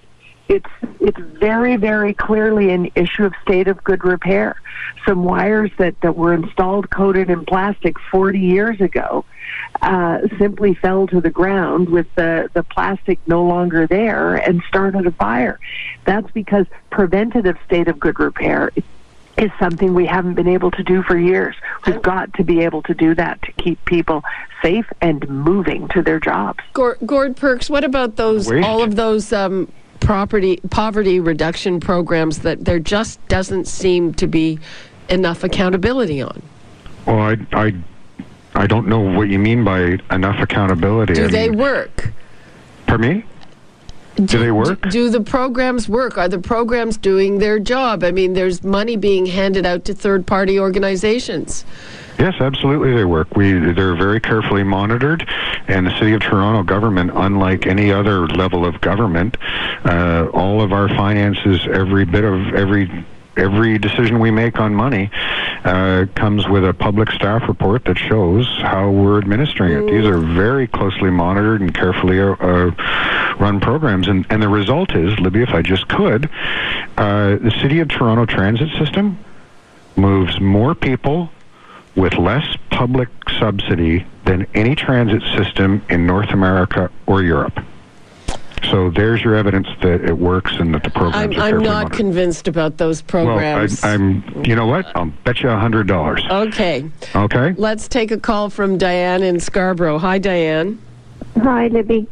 It's 0.48 0.70
it's 1.00 1.20
very 1.20 1.76
very 1.78 2.14
clearly 2.14 2.72
an 2.72 2.92
issue 2.96 3.26
of 3.26 3.34
state 3.42 3.68
of 3.68 3.84
good 3.84 4.04
repair. 4.04 4.62
Some 5.06 5.24
wires 5.24 5.72
that, 5.78 6.00
that 6.02 6.16
were 6.16 6.34
installed 6.34 6.90
coated 6.90 7.30
in 7.30 7.46
plastic 7.46 7.98
40 8.12 8.40
years 8.40 8.82
ago 8.82 9.26
uh, 9.82 10.20
simply 10.38 10.74
fell 10.74 11.08
to 11.08 11.22
the 11.22 11.30
ground 11.30 11.90
with 11.90 12.08
the, 12.16 12.50
the 12.54 12.64
plastic 12.64 13.20
no 13.28 13.44
longer 13.44 13.88
there 13.88 14.36
and 14.36 14.62
started 14.68 15.06
a 15.06 15.12
fire. 15.12 15.60
That's 16.06 16.30
because 16.32 16.66
preventative 16.90 17.58
state 17.66 17.88
of 17.88 18.00
good 18.00 18.20
repair 18.20 18.72
is 18.76 18.84
is 19.38 19.52
something 19.60 19.94
we 19.94 20.06
haven't 20.06 20.34
been 20.34 20.48
able 20.48 20.72
to 20.72 20.84
do 20.84 21.04
for 21.04 21.16
years. 21.18 21.56
We've 21.86 22.02
got 22.02 22.34
to 22.34 22.44
be 22.44 22.62
able 22.62 22.82
to 22.84 22.94
do 22.94 23.14
that 23.16 23.42
to 23.44 23.52
keep 23.52 23.84
people 23.86 24.24
safe 24.64 24.88
and 25.00 25.28
moving 25.30 25.88
to 25.90 26.02
their 26.02 26.20
jobs. 26.20 26.60
Gord, 26.74 26.98
Gord 27.06 27.38
Perks, 27.38 27.70
what 27.70 27.84
about 27.84 28.16
those 28.16 28.50
Waste. 28.50 28.68
all 28.68 28.82
of 28.82 28.96
those 28.96 29.32
um, 29.32 29.72
property 30.00 30.58
poverty 30.70 31.20
reduction 31.20 31.80
programs 31.80 32.40
that 32.40 32.66
there 32.66 32.80
just 32.80 33.26
doesn't 33.28 33.68
seem 33.68 34.14
to 34.16 34.28
be 34.28 34.60
enough 35.10 35.44
accountability 35.44 36.22
on? 36.22 36.42
Well, 37.06 37.20
I, 37.20 37.38
I, 37.54 37.74
I 38.54 38.68
don't 38.68 38.88
know 38.88 39.00
what 39.00 39.30
you 39.30 39.40
mean 39.40 39.64
by 39.64 39.98
enough 40.12 40.40
accountability. 40.42 41.14
Do 41.14 41.26
I 41.26 41.28
they 41.28 41.50
mean, 41.50 41.60
work? 41.60 42.12
Pardon 42.86 43.18
me? 43.18 43.26
Do 44.26 44.40
they 44.40 44.52
work? 44.52 44.82
Do, 44.84 44.90
do 44.90 45.10
the 45.10 45.22
programs 45.22 45.88
work? 45.88 46.18
Are 46.18 46.28
the 46.28 46.40
programs 46.40 46.98
doing 46.98 47.38
their 47.38 47.60
job? 47.60 48.04
I 48.04 48.12
mean, 48.12 48.34
there's 48.34 48.64
money 48.64 48.96
being 48.96 49.26
handed 49.26 49.66
out 49.66 49.86
to 49.86 49.94
third 49.94 50.26
party 50.26 50.60
organizations. 50.60 51.66
Yes, 52.18 52.34
absolutely, 52.40 52.96
they 52.96 53.06
work. 53.06 53.36
We 53.36 53.54
they're 53.54 53.96
very 53.96 54.20
carefully 54.20 54.64
monitored, 54.64 55.28
and 55.68 55.86
the 55.86 55.96
City 56.00 56.14
of 56.14 56.22
Toronto 56.22 56.64
government, 56.64 57.12
unlike 57.14 57.68
any 57.68 57.92
other 57.92 58.28
level 58.28 58.66
of 58.66 58.82
government, 58.82 59.38
uh, 59.86 60.28
all 60.34 60.62
of 60.62 60.74
our 60.74 60.90
finances, 60.90 61.62
every 61.72 62.06
bit 62.06 62.24
of 62.24 62.56
every 62.56 63.06
every 63.38 63.78
decision 63.78 64.20
we 64.20 64.32
make 64.32 64.60
on 64.60 64.74
money, 64.74 65.10
uh, 65.64 66.06
comes 66.16 66.48
with 66.48 66.66
a 66.66 66.74
public 66.74 67.12
staff 67.12 67.48
report 67.48 67.86
that 67.86 67.98
shows 67.98 68.48
how 68.62 68.90
we're 68.90 69.18
administering 69.18 69.72
it. 69.74 69.92
These 69.92 70.06
are 70.06 70.18
very 70.18 70.68
closely 70.68 71.10
monitored 71.10 71.62
and 71.62 71.74
carefully 71.74 72.20
uh, 72.20 72.34
uh, 72.40 73.36
run 73.40 73.60
programs, 73.60 74.08
and 74.08 74.26
and 74.30 74.42
the 74.42 74.50
result 74.50 74.96
is, 74.96 75.20
Libby, 75.20 75.44
if 75.44 75.50
I 75.50 75.62
just 75.62 75.88
could, 75.88 76.30
uh, 76.98 77.38
the 77.38 77.54
City 77.62 77.80
of 77.80 77.88
Toronto 77.88 78.26
transit 78.26 78.70
system 78.78 79.18
moves 79.96 80.40
more 80.40 80.76
people 80.76 81.30
with 81.96 82.14
less 82.14 82.56
public 82.70 83.10
subsidy 83.40 84.06
than 84.26 84.46
any 84.54 84.76
transit 84.76 85.24
system 85.36 85.82
in 85.90 86.06
North 86.06 86.30
America 86.30 86.92
or 87.08 87.24
Europe. 87.24 87.60
So 88.70 88.90
there's 88.90 89.22
your 89.24 89.36
evidence 89.36 89.68
that 89.82 90.04
it 90.04 90.18
works 90.18 90.52
and 90.60 90.74
that 90.74 90.84
the 90.84 90.90
programs 90.90 91.36
I'm, 91.38 91.42
are 91.42 91.46
I'm 91.58 91.64
not 91.64 91.64
monitored. 91.84 91.98
convinced 91.98 92.48
about 92.48 92.78
those 92.78 93.02
programs. 93.02 93.82
Well, 93.82 93.92
I, 93.92 93.94
I'm. 93.96 94.44
You 94.46 94.56
know 94.56 94.66
what? 94.68 94.86
I'll 94.96 95.06
bet 95.24 95.42
you 95.42 95.50
a 95.50 95.58
hundred 95.58 95.88
dollars. 95.88 96.24
okay, 96.30 96.90
Okay. 97.16 97.54
let's 97.58 97.88
take 97.88 98.12
a 98.12 98.18
call 98.20 98.50
from 98.50 98.78
Diane 98.78 99.24
in 99.24 99.40
Scarborough. 99.40 100.00
Hi, 100.00 100.18
Diane. 100.18 100.82
Hi, 101.38 101.68
Libby. 101.68 102.08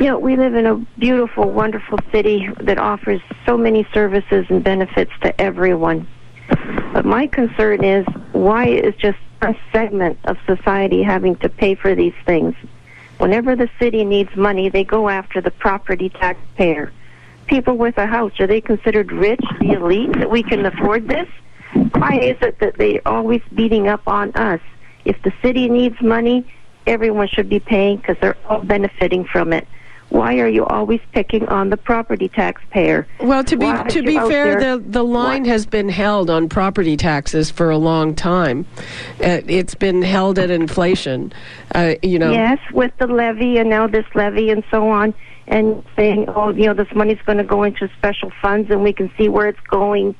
You 0.00 0.06
know, 0.06 0.18
we 0.18 0.36
live 0.36 0.54
in 0.54 0.66
a 0.66 0.76
beautiful, 0.98 1.50
wonderful 1.50 1.98
city 2.10 2.48
that 2.62 2.78
offers 2.78 3.20
so 3.46 3.56
many 3.56 3.86
services 3.92 4.46
and 4.48 4.64
benefits 4.64 5.12
to 5.22 5.38
everyone. 5.40 6.08
But 6.92 7.04
my 7.04 7.26
concern 7.26 7.84
is 7.84 8.06
why 8.32 8.66
is 8.68 8.94
just 8.96 9.18
a 9.42 9.54
segment 9.72 10.18
of 10.24 10.36
society 10.46 11.02
having 11.02 11.36
to 11.36 11.48
pay 11.48 11.74
for 11.74 11.94
these 11.94 12.14
things? 12.26 12.54
Whenever 13.20 13.54
the 13.54 13.68
city 13.78 14.02
needs 14.02 14.34
money, 14.34 14.70
they 14.70 14.82
go 14.82 15.10
after 15.10 15.42
the 15.42 15.50
property 15.50 16.08
taxpayer. 16.08 16.90
People 17.48 17.76
with 17.76 17.98
a 17.98 18.06
house, 18.06 18.32
are 18.40 18.46
they 18.46 18.62
considered 18.62 19.12
rich, 19.12 19.44
the 19.60 19.72
elite, 19.72 20.10
that 20.14 20.30
we 20.30 20.42
can 20.42 20.64
afford 20.64 21.06
this? 21.06 21.28
Why 21.92 22.18
is 22.18 22.38
it 22.40 22.58
that 22.60 22.78
they're 22.78 23.02
always 23.04 23.42
beating 23.54 23.88
up 23.88 24.00
on 24.06 24.32
us? 24.36 24.60
If 25.04 25.20
the 25.22 25.34
city 25.42 25.68
needs 25.68 26.00
money, 26.00 26.50
everyone 26.86 27.28
should 27.28 27.50
be 27.50 27.60
paying 27.60 27.98
because 27.98 28.16
they're 28.22 28.38
all 28.48 28.62
benefiting 28.62 29.26
from 29.26 29.52
it. 29.52 29.68
Why 30.10 30.38
are 30.40 30.48
you 30.48 30.64
always 30.66 31.00
picking 31.12 31.46
on 31.48 31.70
the 31.70 31.76
property 31.76 32.28
taxpayer? 32.28 33.06
Well, 33.20 33.44
to 33.44 33.56
be 33.56 33.66
Why 33.66 33.84
to 33.84 34.02
be 34.02 34.16
fair, 34.18 34.60
the 34.60 34.82
the 34.84 35.04
line 35.04 35.42
What? 35.42 35.50
has 35.50 35.66
been 35.66 35.88
held 35.88 36.28
on 36.28 36.48
property 36.48 36.96
taxes 36.96 37.50
for 37.50 37.70
a 37.70 37.78
long 37.78 38.14
time. 38.16 38.66
Uh, 39.24 39.40
it's 39.46 39.76
been 39.76 40.02
held 40.02 40.38
at 40.40 40.50
inflation. 40.50 41.32
Uh, 41.74 41.94
you 42.02 42.18
know. 42.18 42.32
Yes, 42.32 42.58
with 42.72 42.92
the 42.98 43.06
levy 43.06 43.58
and 43.58 43.70
now 43.70 43.86
this 43.86 44.06
levy 44.16 44.50
and 44.50 44.64
so 44.68 44.88
on, 44.90 45.14
and 45.46 45.84
saying, 45.94 46.28
oh, 46.28 46.50
you 46.50 46.66
know, 46.66 46.74
this 46.74 46.92
money's 46.92 47.22
going 47.24 47.38
to 47.38 47.44
go 47.44 47.62
into 47.62 47.88
special 47.96 48.32
funds 48.42 48.68
and 48.70 48.82
we 48.82 48.92
can 48.92 49.12
see 49.16 49.28
where 49.28 49.46
it's 49.46 49.60
going. 49.68 50.16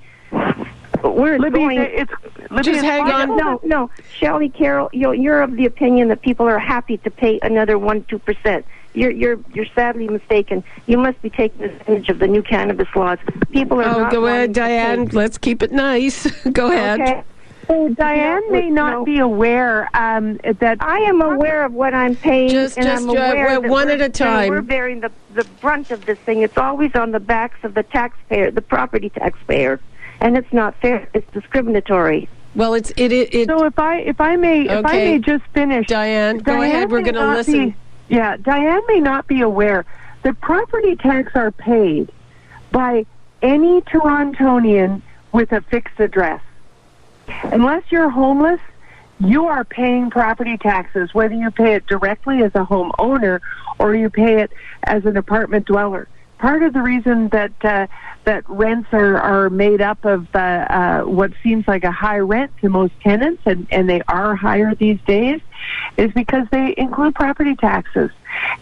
Where 1.03 1.35
it's 1.35 1.43
Libby, 1.43 1.59
going. 1.59 1.79
it's 1.79 2.13
Libby, 2.51 2.63
Just 2.63 2.69
it's 2.69 2.83
hang 2.83 3.11
on. 3.11 3.37
No, 3.37 3.61
no, 3.65 3.91
Shelley 4.19 4.51
Carroll, 4.51 4.89
you 4.93 5.01
know, 5.01 5.13
you're 5.13 5.41
of 5.41 5.57
the 5.57 5.67
opinion 5.67 6.09
that 6.09 6.21
people 6.23 6.47
are 6.47 6.59
happy 6.59 6.99
to 6.99 7.11
pay 7.11 7.41
another 7.43 7.79
one, 7.79 8.05
two 8.05 8.19
percent. 8.19 8.65
You're 8.93 9.11
you're 9.13 9.39
you're 9.55 9.67
sadly 9.75 10.09
mistaken. 10.09 10.65
You 10.87 10.99
must 10.99 11.21
be 11.23 11.31
taking 11.31 11.63
advantage 11.65 12.09
of 12.09 12.19
the 12.19 12.27
new 12.27 12.43
cannabis 12.43 12.89
laws. 12.97 13.19
People 13.53 13.81
are 13.81 13.85
Oh, 13.85 14.01
not 14.03 14.13
go 14.13 14.27
ahead, 14.27 14.55
to 14.55 14.61
pay. 14.61 14.67
Diane. 14.69 15.07
Let's 15.13 15.39
keep 15.39 15.63
it 15.63 15.71
nice. 15.73 16.29
go 16.53 16.71
ahead. 16.73 17.01
Okay. 17.01 17.23
So 17.69 17.89
Diane 17.91 18.43
No, 18.47 18.53
may 18.53 18.69
not 18.69 18.93
no. 18.95 19.05
be 19.05 19.19
aware 19.21 19.89
um, 19.95 20.39
that 20.59 20.79
I 20.81 20.99
am 21.03 21.23
aware 21.23 21.65
of 21.65 21.73
what 21.73 21.95
I'm 21.95 22.17
paying, 22.17 22.51
Just- 22.51 22.77
and 22.77 22.85
just, 22.87 23.03
I'm 23.05 23.11
uh, 23.11 23.13
aware 23.13 23.61
we're 23.61 23.69
one 23.69 23.91
at 23.91 24.01
a 24.01 24.09
time. 24.09 24.49
We're 24.49 24.61
bearing 24.61 25.01
the 25.01 25.13
the 25.35 25.45
brunt 25.61 25.93
of 25.93 26.05
this 26.05 26.19
thing. 26.21 26.43
It's 26.43 26.59
always 26.59 26.93
on 26.97 27.13
the 27.13 27.21
backs 27.21 27.59
of 27.63 27.75
the 27.75 27.85
taxpayer, 27.85 28.51
the 28.51 28.63
property 28.63 29.09
taxpayer, 29.11 29.79
and 30.21 30.37
it's 30.37 30.53
not 30.53 30.75
fair. 30.81 31.09
It's 31.15 31.31
discriminatory. 31.33 32.29
Well, 32.57 32.75
it's 32.75 32.91
it 32.97 33.13
it. 33.13 33.33
it 33.33 33.47
So 33.49 33.65
if 33.67 33.79
I 33.79 33.99
if 34.01 34.21
I 34.21 34.35
may 34.35 34.63
if 34.69 34.85
I 34.85 34.93
may 34.97 35.19
just 35.21 35.45
finish, 35.55 35.87
Diane, 35.87 36.39
go 36.39 36.61
ahead. 36.61 36.91
We're 36.91 37.03
going 37.03 37.15
to 37.15 37.29
listen. 37.29 37.69
Be, 37.71 37.75
yeah, 38.11 38.37
Diane 38.37 38.83
may 38.89 38.99
not 38.99 39.29
be 39.29 39.41
aware 39.41 39.87
that 40.23 40.41
property 40.41 40.97
tax 40.97 41.31
are 41.37 41.53
paid 41.53 42.11
by 42.73 43.07
any 43.41 43.81
Torontonian 43.83 45.01
with 45.33 45.53
a 45.53 45.61
fixed 45.63 45.99
address. 46.01 46.43
Unless 47.45 47.85
you're 47.91 48.11
homeless, 48.11 48.61
you 49.21 49.47
are 49.47 49.65
paying 49.65 50.11
property 50.11 50.59
taxes, 50.59 51.15
whether 51.15 51.35
you 51.35 51.53
pay 51.53 51.75
it 51.75 51.87
directly 51.87 52.43
as 52.43 52.53
a 52.57 52.65
homeowner 52.65 53.39
or 53.79 53.95
you 53.95 54.11
pay 54.11 54.43
it 54.43 54.51
as 54.83 55.07
an 55.07 55.17
apartment 55.17 55.67
dweller. 55.67 56.09
Part 56.39 56.65
of 56.65 56.73
the 56.73 56.83
reason 56.83 57.29
that 57.29 57.53
uh, 57.65 57.87
that 58.25 58.49
rents 58.49 58.89
are, 58.93 59.19
are 59.19 59.51
made 59.51 59.81
up 59.81 60.05
of 60.05 60.27
uh, 60.35 60.39
uh, 60.39 61.01
what 61.03 61.33
seems 61.43 61.69
like 61.69 61.85
a 61.85 61.93
high 61.93 62.19
rent 62.19 62.51
to 62.63 62.69
most 62.69 62.95
tenants, 63.03 63.43
and, 63.47 63.69
and 63.71 63.89
they 63.89 64.01
are 64.09 64.35
higher 64.35 64.75
these 64.75 65.01
days, 65.03 65.41
is 65.97 66.13
because 66.13 66.47
they 66.51 66.75
include 66.77 67.15
property 67.15 67.57
taxes. 67.57 68.11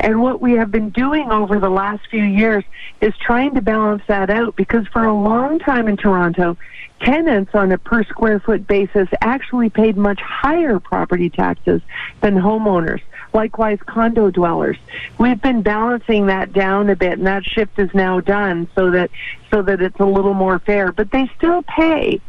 And 0.00 0.22
what 0.22 0.40
we 0.40 0.52
have 0.52 0.70
been 0.70 0.90
doing 0.90 1.30
over 1.30 1.58
the 1.58 1.70
last 1.70 2.06
few 2.10 2.24
years 2.24 2.64
is 3.00 3.14
trying 3.18 3.54
to 3.54 3.62
balance 3.62 4.02
that 4.08 4.30
out 4.30 4.56
because 4.56 4.86
for 4.88 5.04
a 5.04 5.14
long 5.14 5.58
time 5.58 5.88
in 5.88 5.96
Toronto, 5.96 6.56
tenants 7.00 7.54
on 7.54 7.72
a 7.72 7.78
per 7.78 8.02
square 8.04 8.40
foot 8.40 8.66
basis 8.66 9.08
actually 9.20 9.70
paid 9.70 9.96
much 9.96 10.20
higher 10.20 10.78
property 10.80 11.30
taxes 11.30 11.80
than 12.20 12.34
homeowners. 12.34 13.00
Likewise, 13.34 13.78
condo 13.84 14.30
dwellers. 14.30 14.78
We've 15.18 15.40
been 15.40 15.62
balancing 15.62 16.26
that 16.26 16.52
down 16.52 16.88
a 16.88 16.96
bit, 16.96 17.18
and 17.18 17.26
that 17.26 17.44
shift 17.44 17.78
is 17.78 17.92
now 17.92 18.20
done 18.20 18.68
so 18.74 18.90
that 18.92 19.10
so 19.50 19.60
that 19.62 19.82
it's 19.82 20.00
a 20.00 20.06
little 20.06 20.34
more 20.34 20.58
fair. 20.58 20.92
But 20.92 21.10
they 21.10 21.30
still 21.36 21.62
pay 21.62 22.20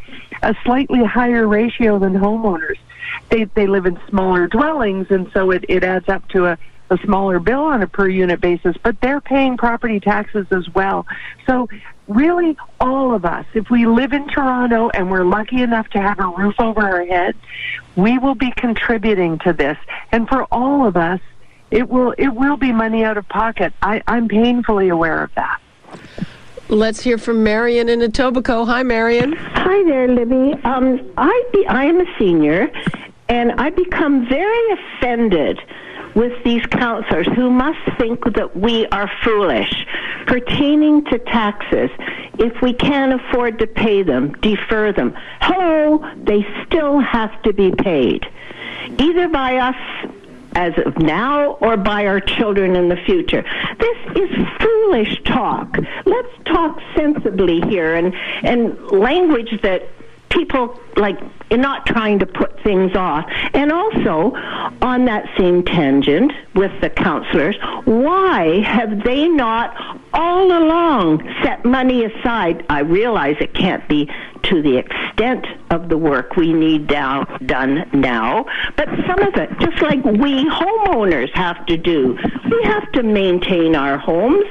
a 0.44 0.56
slightly 0.64 1.04
higher 1.04 1.48
ratio 1.48 2.00
than 2.00 2.14
homeowners. 2.14 2.78
They 3.30 3.46
they 3.46 3.68
live 3.68 3.86
in 3.86 4.00
smaller 4.10 4.48
dwellings, 4.48 5.08
and 5.10 5.30
so 5.34 5.52
it, 5.52 5.66
it 5.70 5.84
adds 5.84 6.10
up 6.10 6.28
to 6.30 6.48
a 6.48 6.58
a 6.92 6.98
smaller 7.04 7.40
bill 7.40 7.62
on 7.62 7.82
a 7.82 7.88
per 7.88 8.08
unit 8.08 8.42
basis, 8.42 8.76
but 8.82 9.00
they're 9.02 9.22
paying 9.22 9.58
property 9.58 10.00
taxes 10.00 10.48
as 10.52 10.68
well. 10.74 11.06
So 11.46 11.70
really 12.08 12.58
all 12.80 13.14
of 13.14 13.26
us, 13.26 13.46
if 13.54 13.70
we 13.70 13.86
live 13.86 14.12
in 14.14 14.28
Toronto 14.28 14.90
and 14.90 15.12
we're 15.12 15.24
lucky 15.24 15.62
enough 15.62 15.88
to 15.90 16.02
have 16.02 16.20
a 16.20 16.28
roof 16.28 16.56
over 16.60 16.82
our 16.82 17.06
head, 17.06 17.36
we 17.96 18.18
will 18.18 18.36
be 18.36 18.52
contributing 18.52 19.38
to 19.40 19.54
this. 19.54 19.78
And 20.12 20.28
for 20.28 20.46
all 20.46 20.88
of 20.88 20.98
us, 20.98 21.20
it 21.72 21.88
will 21.88 22.16
it 22.18 22.30
will 22.30 22.58
be 22.58 22.72
money 22.72 23.04
out 23.04 23.18
of 23.18 23.30
pocket. 23.30 23.74
I, 23.82 24.02
I'm 24.08 24.28
painfully 24.28 24.90
aware 24.90 25.24
of 25.24 25.34
that. 25.36 25.62
Let's 26.68 27.02
hear 27.02 27.18
from 27.18 27.44
Marion 27.44 27.90
in 27.90 28.00
Etobicoke. 28.00 28.68
Hi, 28.68 28.84
Marion. 28.84 29.34
Hi 29.34 29.84
there, 29.84 30.08
Libby. 30.08 30.54
Um, 30.64 31.12
I 31.18 31.44
be, 31.52 31.66
I 31.68 31.86
am 31.86 32.00
a 32.00 32.06
senior, 32.18 32.72
and 33.30 33.54
I 33.54 33.70
become 33.70 34.28
very 34.28 34.72
offended 34.72 35.62
with 36.16 36.44
these 36.44 36.66
counselors 36.66 37.28
who 37.28 37.52
must 37.52 37.80
think 37.98 38.34
that 38.34 38.58
we 38.58 38.88
are 38.88 39.10
foolish 39.24 39.86
pertaining 40.26 41.06
to 41.06 41.20
taxes. 41.20 41.92
If 42.40 42.62
we 42.62 42.74
can't 42.74 43.22
afford 43.22 43.60
to 43.60 43.68
pay 43.68 44.02
them, 44.02 44.34
defer 44.42 44.92
them. 44.92 45.16
Hello, 45.40 46.04
they 46.24 46.46
still 46.66 47.00
have 47.00 47.42
to 47.44 47.54
be 47.54 47.72
paid, 47.72 48.28
either 48.98 49.28
by 49.30 49.58
us 49.58 50.12
as 50.54 50.74
of 50.84 50.98
now 50.98 51.52
or 51.62 51.78
by 51.78 52.08
our 52.08 52.20
children 52.20 52.76
in 52.76 52.90
the 52.90 52.98
future. 52.98 53.44
This 53.80 53.98
is 54.16 54.48
foolish 54.60 55.22
talk. 55.24 55.78
Let's 56.06 56.44
talk 56.46 56.82
sensibly 56.96 57.62
here 57.62 57.94
and, 57.94 58.16
and 58.44 58.80
language 58.92 59.62
that 59.62 59.88
people 60.30 60.80
like 60.96 61.20
not 61.52 61.86
trying 61.86 62.20
to 62.20 62.26
put 62.26 62.62
things 62.64 62.96
off. 62.96 63.26
And 63.54 63.72
also, 63.72 64.34
on 64.82 65.06
that 65.06 65.26
same 65.38 65.64
tangent 65.64 66.32
with 66.56 66.72
the 66.82 66.90
counselors, 66.90 67.58
why 67.86 68.62
have 68.62 69.04
they 69.04 69.28
not 69.28 69.76
all 70.14 70.46
along 70.52 71.24
set 71.44 71.66
money 71.66 72.06
aside? 72.06 72.66
I 72.70 72.82
realize 72.82 73.36
it 73.40 73.54
can't 73.54 73.88
be 73.88 74.10
to 74.44 74.62
the 74.62 74.78
extent 74.78 75.46
of 75.72 75.90
the 75.90 75.98
work 75.98 76.36
we 76.36 76.54
need 76.54 76.88
down, 76.88 77.26
done 77.46 77.90
now, 77.94 78.46
but 78.76 78.88
some 79.08 79.20
of 79.20 79.36
it, 79.36 79.50
just 79.60 79.82
like 79.82 80.04
we 80.04 80.46
homeowners 80.50 81.30
have 81.34 81.66
to 81.66 81.78
do. 81.78 82.18
We 82.50 82.64
have 82.64 82.92
to 82.94 83.04
maintain 83.04 83.76
our 83.76 83.98
homes. 83.98 84.46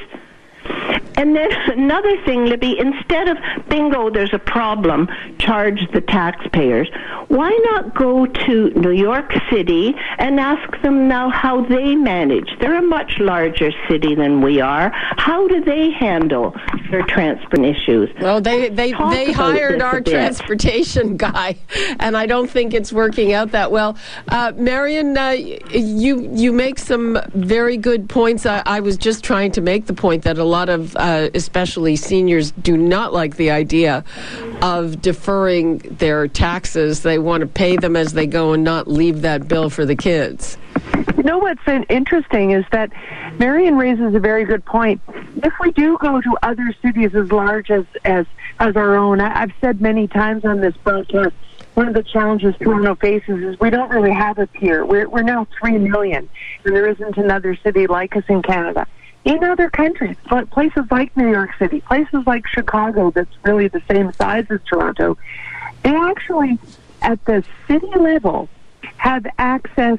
And 1.18 1.34
then 1.34 1.50
another 1.72 2.16
thing, 2.24 2.46
Libby, 2.46 2.78
instead 2.78 3.28
of 3.28 3.38
bingo, 3.68 4.08
there's 4.08 4.32
a 4.32 4.38
problem, 4.38 5.08
charge 5.38 5.80
the 5.92 6.00
taxpayers. 6.00 6.88
Why 7.28 7.50
not 7.64 7.94
go 7.94 8.24
to 8.24 8.70
New 8.70 8.92
York 8.92 9.32
City 9.50 9.94
and 10.18 10.40
ask 10.40 10.80
them 10.82 11.08
now 11.08 11.28
how 11.28 11.62
they 11.62 11.94
manage? 11.94 12.48
They're 12.60 12.78
a 12.78 12.82
much 12.82 13.18
larger 13.18 13.70
city 13.88 14.14
than 14.14 14.40
we 14.40 14.60
are. 14.60 14.90
How 14.94 15.46
do 15.46 15.62
they 15.62 15.90
handle 15.90 16.54
their 16.90 17.02
transport 17.02 17.64
issues? 17.64 18.08
Well, 18.20 18.40
they 18.40 18.70
they, 18.70 18.92
Talk 18.92 19.12
they 19.12 19.32
hired 19.32 19.82
our 19.82 20.00
transportation 20.00 21.16
guy, 21.28 21.56
and 22.00 22.16
I 22.16 22.26
don't 22.26 22.48
think 22.48 22.72
it's 22.72 22.92
working 22.92 23.32
out 23.32 23.50
that 23.52 23.70
well. 23.70 23.96
Uh, 24.28 24.52
Marion, 24.56 25.18
uh, 25.18 25.30
you 25.30 26.30
you 26.32 26.52
make 26.52 26.78
some 26.78 27.20
very 27.34 27.76
good 27.76 28.08
points. 28.08 28.46
I, 28.46 28.62
I 28.64 28.80
was 28.80 28.96
just 28.96 29.22
trying 29.22 29.52
to 29.52 29.60
make 29.60 29.86
the 29.86 29.94
point 29.94 30.22
that 30.24 30.38
a 30.38 30.44
lot 30.44 30.57
of, 30.66 30.96
uh, 30.96 31.30
especially 31.34 31.96
seniors, 31.96 32.50
do 32.52 32.76
not 32.76 33.12
like 33.12 33.36
the 33.36 33.50
idea 33.50 34.04
of 34.62 35.00
deferring 35.00 35.78
their 35.78 36.26
taxes. 36.26 37.02
They 37.02 37.18
want 37.18 37.42
to 37.42 37.46
pay 37.46 37.76
them 37.76 37.96
as 37.96 38.12
they 38.12 38.26
go 38.26 38.52
and 38.52 38.64
not 38.64 38.88
leave 38.88 39.22
that 39.22 39.46
bill 39.46 39.70
for 39.70 39.84
the 39.84 39.96
kids. 39.96 40.56
You 41.16 41.22
know 41.22 41.38
what's 41.38 41.66
in- 41.66 41.84
interesting 41.84 42.52
is 42.52 42.64
that 42.72 42.90
Marion 43.38 43.76
raises 43.76 44.14
a 44.14 44.20
very 44.20 44.44
good 44.44 44.64
point. 44.64 45.00
If 45.42 45.52
we 45.60 45.72
do 45.72 45.98
go 45.98 46.20
to 46.20 46.36
other 46.42 46.74
cities 46.82 47.14
as 47.14 47.30
large 47.30 47.70
as 47.70 47.84
as, 48.04 48.26
as 48.58 48.76
our 48.76 48.96
own, 48.96 49.20
I, 49.20 49.42
I've 49.42 49.52
said 49.60 49.80
many 49.80 50.08
times 50.08 50.44
on 50.44 50.60
this 50.60 50.76
broadcast, 50.78 51.34
one 51.74 51.86
of 51.86 51.94
the 51.94 52.02
challenges 52.02 52.56
Toronto 52.60 52.96
faces 52.96 53.40
is 53.42 53.60
we 53.60 53.70
don't 53.70 53.90
really 53.90 54.12
have 54.12 54.38
a 54.38 54.48
peer. 54.48 54.84
We're, 54.84 55.08
we're 55.08 55.22
now 55.22 55.46
3 55.60 55.78
million, 55.78 56.28
and 56.64 56.74
there 56.74 56.88
isn't 56.88 57.16
another 57.16 57.56
city 57.62 57.86
like 57.86 58.16
us 58.16 58.24
in 58.28 58.42
Canada. 58.42 58.86
In 59.24 59.44
other 59.44 59.68
countries, 59.68 60.16
but 60.30 60.48
places 60.50 60.84
like 60.90 61.14
New 61.16 61.30
York 61.30 61.50
City, 61.58 61.80
places 61.80 62.26
like 62.26 62.46
Chicago, 62.46 63.10
that's 63.10 63.34
really 63.44 63.68
the 63.68 63.82
same 63.90 64.12
size 64.12 64.46
as 64.48 64.60
Toronto, 64.64 65.18
they 65.82 65.94
actually, 65.94 66.58
at 67.02 67.22
the 67.26 67.44
city 67.66 67.90
level, 67.98 68.48
have 68.96 69.26
access 69.38 69.98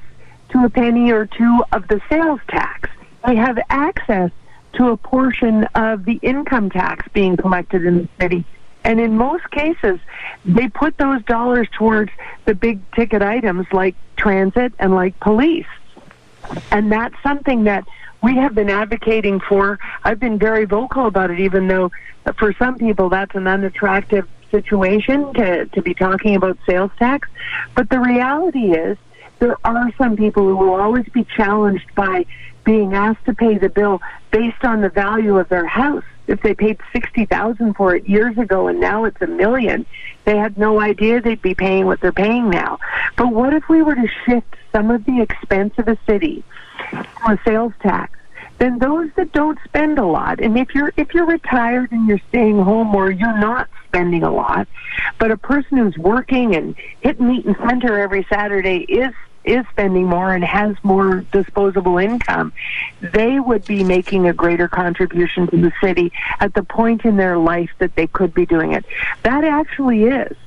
to 0.50 0.66
a 0.66 0.70
penny 0.70 1.12
or 1.12 1.26
two 1.26 1.64
of 1.72 1.88
the 1.88 2.02
sales 2.10 2.40
tax. 2.48 2.90
They 3.26 3.36
have 3.36 3.60
access 3.70 4.32
to 4.74 4.90
a 4.90 4.98
portion 4.98 5.66
of 5.76 6.06
the 6.06 6.20
income 6.22 6.70
tax 6.70 7.08
being 7.14 7.38
collected 7.38 7.86
in 7.86 7.98
the 7.98 8.10
city. 8.20 8.46
And 8.84 9.00
in 9.00 9.18
most 9.18 9.50
cases, 9.52 10.00
they 10.46 10.70
put 10.70 10.98
those 10.98 11.24
dollars 11.26 11.68
towards 11.78 12.12
the 12.46 12.56
big 12.56 12.80
ticket 12.94 13.22
items 13.22 13.68
like 13.72 13.96
transit 14.16 14.74
and 14.80 14.96
like 14.96 15.20
police. 15.20 15.68
And 16.72 16.92
that's 16.92 17.16
something 17.22 17.66
that 17.66 17.86
we 18.22 18.36
have 18.36 18.54
been 18.54 18.70
advocating 18.70 19.40
for. 19.40 19.80
I've 20.04 20.20
been 20.20 20.38
very 20.38 20.66
vocal 20.66 21.08
about 21.08 21.32
it, 21.32 21.40
even 21.40 21.68
though 21.68 21.92
for 22.38 22.54
some 22.54 22.78
people 22.78 23.10
that's 23.10 23.36
an 23.36 23.48
unattractive 23.48 24.28
situation 24.52 25.34
to, 25.34 25.66
to 25.68 25.82
be 25.82 25.94
talking 25.94 26.36
about 26.36 26.58
sales 26.68 26.92
tax. 26.98 27.30
But 27.76 27.90
the 27.90 28.00
reality 28.00 28.72
is, 28.72 28.98
there 29.40 29.58
are 29.64 29.92
some 29.98 30.16
people 30.16 30.44
who 30.44 30.56
will 30.56 30.76
always 30.76 31.06
be 31.10 31.24
challenged 31.24 31.94
by 31.96 32.26
being 32.64 32.94
asked 32.94 33.26
to 33.26 33.34
pay 33.34 33.58
the 33.58 33.70
bill 33.70 34.02
based 34.32 34.64
on 34.64 34.82
the 34.82 34.90
value 34.90 35.38
of 35.38 35.50
their 35.50 35.66
house. 35.66 36.04
If 36.28 36.44
they 36.44 36.54
paid 36.54 36.78
sixty 36.94 37.26
thousand 37.26 37.74
for 37.74 37.96
it 37.96 38.08
years 38.08 38.38
ago 38.38 38.68
and 38.68 38.80
now 38.80 39.06
it's 39.06 39.20
a 39.22 39.28
million, 39.28 39.88
they 40.26 40.38
had 40.38 40.58
no 40.58 40.80
idea 40.80 41.20
they'd 41.20 41.42
be 41.42 41.56
paying 41.56 41.88
what 41.88 42.02
they're 42.02 42.12
paying 42.12 42.52
now. 42.52 42.78
But 43.18 43.34
what 43.34 43.54
if 43.54 43.68
we 43.68 43.82
were 43.82 43.96
to 43.96 44.08
shift 44.26 44.56
some 44.72 44.92
of 44.92 45.06
the 45.06 45.22
expense 45.22 45.74
of 45.80 45.88
a 45.88 45.98
city 46.06 46.44
to 46.92 47.08
a 47.26 47.40
sales 47.44 47.74
tax? 47.82 48.20
Then 48.60 48.78
those 48.78 49.10
that 49.16 49.32
don't 49.32 49.58
spend 49.64 49.98
a 49.98 50.06
lot, 50.06 50.40
and 50.40 50.56
if 50.58 50.76
you're 50.76 50.94
if 50.98 51.14
you're 51.16 51.26
retired 51.26 51.92
and 51.92 52.08
you're 52.08 52.22
staying 52.28 52.62
home 52.62 52.94
or 52.94 53.10
you're 53.10 53.40
not 53.40 53.68
spending 53.88 54.22
a 54.22 54.32
lot, 54.32 54.68
but 55.18 55.32
a 55.32 55.38
person 55.38 55.78
who's 55.78 55.98
working 55.98 56.56
and 56.56 56.76
hitting 57.02 57.28
meat 57.28 57.46
and 57.46 57.56
center 57.68 57.98
every 57.98 58.28
Saturday 58.30 58.80
is 58.80 59.14
is 59.50 59.66
spending 59.72 60.06
more 60.06 60.34
and 60.34 60.44
has 60.44 60.76
more 60.84 61.22
disposable 61.32 61.98
income, 61.98 62.54
they 63.02 63.40
would 63.40 63.66
be 63.66 63.84
making 63.84 64.28
a 64.28 64.34
greater 64.34 64.68
contribution 64.68 65.48
to 65.48 65.58
the 65.58 65.72
city 65.82 66.12
at 66.40 66.54
the 66.54 66.64
point 66.64 67.06
in 67.06 67.18
their 67.18 67.38
life 67.38 67.72
that 67.80 67.96
they 67.96 68.08
could 68.08 68.34
be 68.34 68.46
doing 68.46 68.74
it. 68.74 68.86
That 69.24 69.44
actually 69.44 70.04
is. 70.04 70.38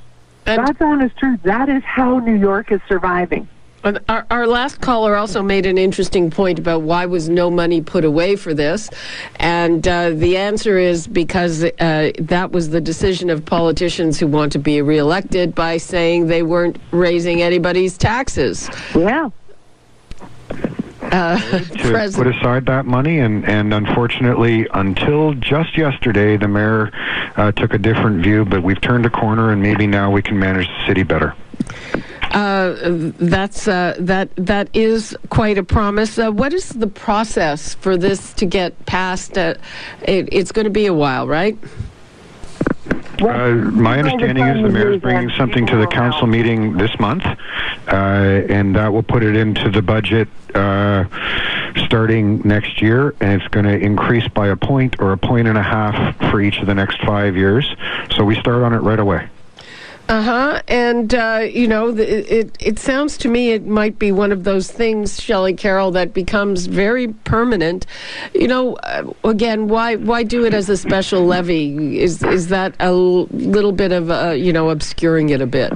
And- 0.45 0.67
That's 0.67 0.81
honest 0.81 1.17
truth. 1.17 1.41
That 1.43 1.69
is 1.69 1.83
how 1.83 2.19
New 2.19 2.35
York 2.35 2.71
is 2.71 2.81
surviving. 2.87 3.47
And 3.83 3.99
Our, 4.07 4.25
our 4.31 4.47
last 4.47 4.79
caller 4.79 5.15
also 5.15 5.43
made 5.43 5.65
an 5.65 5.77
interesting 5.77 6.31
point 6.31 6.57
about 6.57 6.83
why 6.83 7.05
was 7.05 7.27
no 7.27 7.51
money 7.51 7.81
put 7.81 8.05
away 8.05 8.37
for 8.37 8.53
this, 8.53 8.89
and 9.37 9.85
uh, 9.85 10.11
the 10.11 10.37
answer 10.37 10.77
is 10.77 11.05
because 11.05 11.65
uh, 11.65 12.11
that 12.17 12.51
was 12.51 12.69
the 12.69 12.79
decision 12.79 13.29
of 13.29 13.45
politicians 13.45 14.19
who 14.19 14.27
want 14.27 14.53
to 14.53 14.59
be 14.59 14.81
reelected 14.81 15.53
by 15.53 15.75
saying 15.75 16.27
they 16.27 16.43
weren't 16.43 16.77
raising 16.91 17.41
anybody's 17.41 17.97
taxes. 17.97 18.69
Yeah. 18.95 19.29
Uh, 21.01 21.37
to 21.59 22.11
put 22.15 22.27
aside 22.27 22.65
that 22.67 22.85
money, 22.85 23.19
and, 23.19 23.43
and 23.45 23.73
unfortunately, 23.73 24.65
until 24.73 25.33
just 25.33 25.77
yesterday, 25.77 26.37
the 26.37 26.47
mayor 26.47 26.89
uh, 27.35 27.51
took 27.51 27.73
a 27.73 27.77
different 27.77 28.23
view, 28.23 28.45
but 28.45 28.63
we've 28.63 28.79
turned 28.79 29.05
a 29.05 29.09
corner, 29.09 29.51
and 29.51 29.61
maybe 29.61 29.87
now 29.87 30.09
we 30.09 30.21
can 30.21 30.39
manage 30.39 30.67
the 30.67 30.87
city 30.87 31.03
better. 31.03 31.35
Uh, 32.33 32.75
that's 33.19 33.67
uh, 33.67 33.95
that 33.99 34.29
that 34.35 34.69
is 34.73 35.15
quite 35.29 35.57
a 35.57 35.63
promise. 35.63 36.17
Uh, 36.17 36.31
what 36.31 36.53
is 36.53 36.69
the 36.69 36.87
process 36.87 37.75
for 37.75 37.95
this 37.95 38.33
to 38.33 38.45
get 38.45 38.85
passed? 38.85 39.37
Uh, 39.37 39.55
it, 40.01 40.29
it's 40.31 40.51
going 40.51 40.65
to 40.65 40.71
be 40.71 40.87
a 40.87 40.93
while, 40.93 41.27
right? 41.27 41.57
Uh, 43.21 43.51
my 43.71 43.99
understanding 43.99 44.45
is 44.45 44.61
the 44.61 44.69
mayor 44.69 44.91
is 44.93 45.01
bringing 45.01 45.29
something 45.37 45.65
to 45.65 45.77
the 45.77 45.87
council 45.87 46.27
meeting 46.27 46.75
this 46.75 46.99
month, 46.99 47.23
uh, 47.25 47.91
and 47.91 48.75
that 48.75 48.91
will 48.91 49.03
put 49.03 49.23
it 49.23 49.35
into 49.35 49.69
the 49.69 49.81
budget 49.81 50.27
uh, 50.55 51.05
starting 51.85 52.41
next 52.43 52.81
year, 52.81 53.15
and 53.21 53.41
it's 53.41 53.47
going 53.49 53.65
to 53.65 53.77
increase 53.77 54.27
by 54.29 54.47
a 54.47 54.55
point 54.55 54.99
or 54.99 55.13
a 55.13 55.17
point 55.17 55.47
and 55.47 55.57
a 55.57 55.63
half 55.63 56.17
for 56.31 56.41
each 56.41 56.57
of 56.59 56.67
the 56.67 56.75
next 56.75 56.99
five 57.05 57.37
years. 57.37 57.73
So 58.15 58.25
we 58.25 58.35
start 58.35 58.63
on 58.63 58.73
it 58.73 58.79
right 58.79 58.99
away. 58.99 59.29
Uh 60.09 60.21
huh. 60.21 60.61
And 60.67 61.15
uh, 61.15 61.47
you 61.49 61.67
know, 61.67 61.91
the, 61.91 62.39
it 62.39 62.57
it 62.59 62.77
sounds 62.77 63.17
to 63.19 63.29
me 63.29 63.51
it 63.51 63.65
might 63.65 63.97
be 63.97 64.11
one 64.11 64.33
of 64.33 64.43
those 64.43 64.69
things, 64.69 65.21
Shelley 65.21 65.53
Carroll, 65.53 65.91
that 65.91 66.13
becomes 66.13 66.65
very 66.65 67.07
permanent. 67.07 67.85
You 68.33 68.49
know, 68.49 68.75
uh, 68.75 69.11
again, 69.23 69.69
why 69.69 69.95
why 69.95 70.23
do 70.23 70.45
it 70.45 70.53
as 70.53 70.67
a 70.69 70.75
special 70.75 71.25
levy? 71.25 71.99
Is 72.01 72.21
is 72.21 72.49
that 72.49 72.75
a 72.81 72.85
l- 72.85 73.27
little 73.27 73.71
bit 73.71 73.93
of 73.93 74.11
uh, 74.11 74.31
you 74.31 74.51
know 74.51 74.71
obscuring 74.71 75.29
it 75.29 75.41
a 75.41 75.47
bit? 75.47 75.71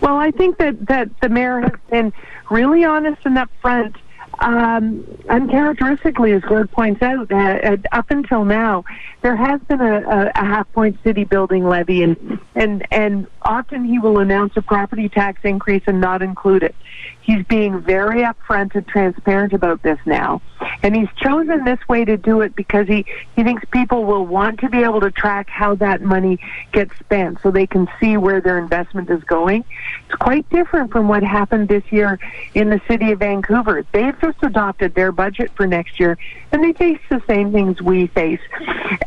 Well, 0.00 0.16
I 0.16 0.30
think 0.30 0.56
that, 0.58 0.86
that 0.86 1.10
the 1.20 1.28
mayor 1.28 1.60
has 1.60 1.78
been 1.90 2.12
really 2.50 2.84
honest 2.84 3.20
and 3.26 3.36
upfront. 3.36 3.94
Um, 4.40 5.04
uncharacteristically, 5.28 6.32
as 6.32 6.42
Gord 6.42 6.70
points 6.70 7.02
out, 7.02 7.30
uh, 7.30 7.36
uh, 7.36 7.76
up 7.92 8.10
until 8.10 8.46
now, 8.46 8.84
there 9.20 9.36
has 9.36 9.60
been 9.62 9.82
a, 9.82 10.00
a, 10.00 10.32
a 10.34 10.44
half 10.44 10.72
point 10.72 10.96
city 11.04 11.24
building 11.24 11.68
levy, 11.68 12.02
and, 12.02 12.40
and, 12.54 12.86
and 12.90 13.26
often 13.42 13.84
he 13.84 13.98
will 13.98 14.18
announce 14.18 14.56
a 14.56 14.62
property 14.62 15.10
tax 15.10 15.40
increase 15.44 15.82
and 15.86 16.00
not 16.00 16.22
include 16.22 16.62
it. 16.62 16.74
He's 17.20 17.44
being 17.46 17.80
very 17.80 18.22
upfront 18.22 18.74
and 18.74 18.86
transparent 18.88 19.52
about 19.52 19.82
this 19.82 19.98
now. 20.06 20.40
And 20.82 20.96
he's 20.96 21.08
chosen 21.16 21.64
this 21.64 21.78
way 21.88 22.04
to 22.04 22.16
do 22.16 22.40
it 22.40 22.56
because 22.56 22.88
he, 22.88 23.04
he 23.36 23.44
thinks 23.44 23.62
people 23.70 24.04
will 24.04 24.26
want 24.26 24.60
to 24.60 24.68
be 24.68 24.82
able 24.82 25.00
to 25.00 25.10
track 25.10 25.48
how 25.48 25.74
that 25.76 26.00
money 26.00 26.38
gets 26.72 26.98
spent 26.98 27.38
so 27.42 27.50
they 27.50 27.66
can 27.66 27.88
see 28.00 28.16
where 28.16 28.40
their 28.40 28.58
investment 28.58 29.10
is 29.10 29.22
going. 29.24 29.64
It's 30.06 30.16
quite 30.16 30.48
different 30.50 30.92
from 30.92 31.08
what 31.08 31.22
happened 31.22 31.68
this 31.68 31.84
year 31.90 32.18
in 32.54 32.70
the 32.70 32.80
city 32.88 33.12
of 33.12 33.20
Vancouver. 33.20 33.84
They've 33.92 34.18
just 34.30 34.42
adopted 34.44 34.94
their 34.94 35.12
budget 35.12 35.50
for 35.54 35.66
next 35.66 35.98
year 35.98 36.16
and 36.52 36.62
they 36.62 36.72
face 36.72 37.00
the 37.08 37.22
same 37.26 37.52
things 37.52 37.82
we 37.82 38.06
face. 38.08 38.40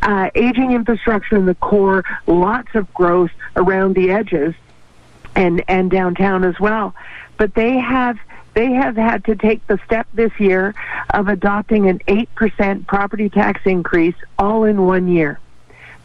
Uh, 0.02 0.30
aging 0.36 0.72
infrastructure 0.72 1.38
in 1.38 1.46
the 1.46 1.56
core, 1.56 2.04
lots 2.28 2.76
of 2.76 2.92
growth 2.94 3.32
around 3.56 3.96
the 3.96 4.12
edges 4.12 4.54
and 5.36 5.64
and 5.68 5.90
downtown 5.90 6.44
as 6.44 6.60
well. 6.60 6.94
But 7.38 7.56
they 7.56 7.78
have 7.78 8.18
they 8.54 8.72
have 8.74 8.96
had 8.96 9.26
to 9.26 9.36
take 9.36 9.66
the 9.68 9.80
step 9.86 10.08
this 10.14 10.32
year 10.40 10.76
of 11.10 11.28
adopting 11.28 11.88
an 11.88 12.02
eight 12.08 12.34
percent 12.36 12.88
property 12.88 13.30
tax 13.30 13.62
increase 13.66 14.16
all 14.38 14.64
in 14.64 14.86
one 14.86 15.08
year. 15.08 15.40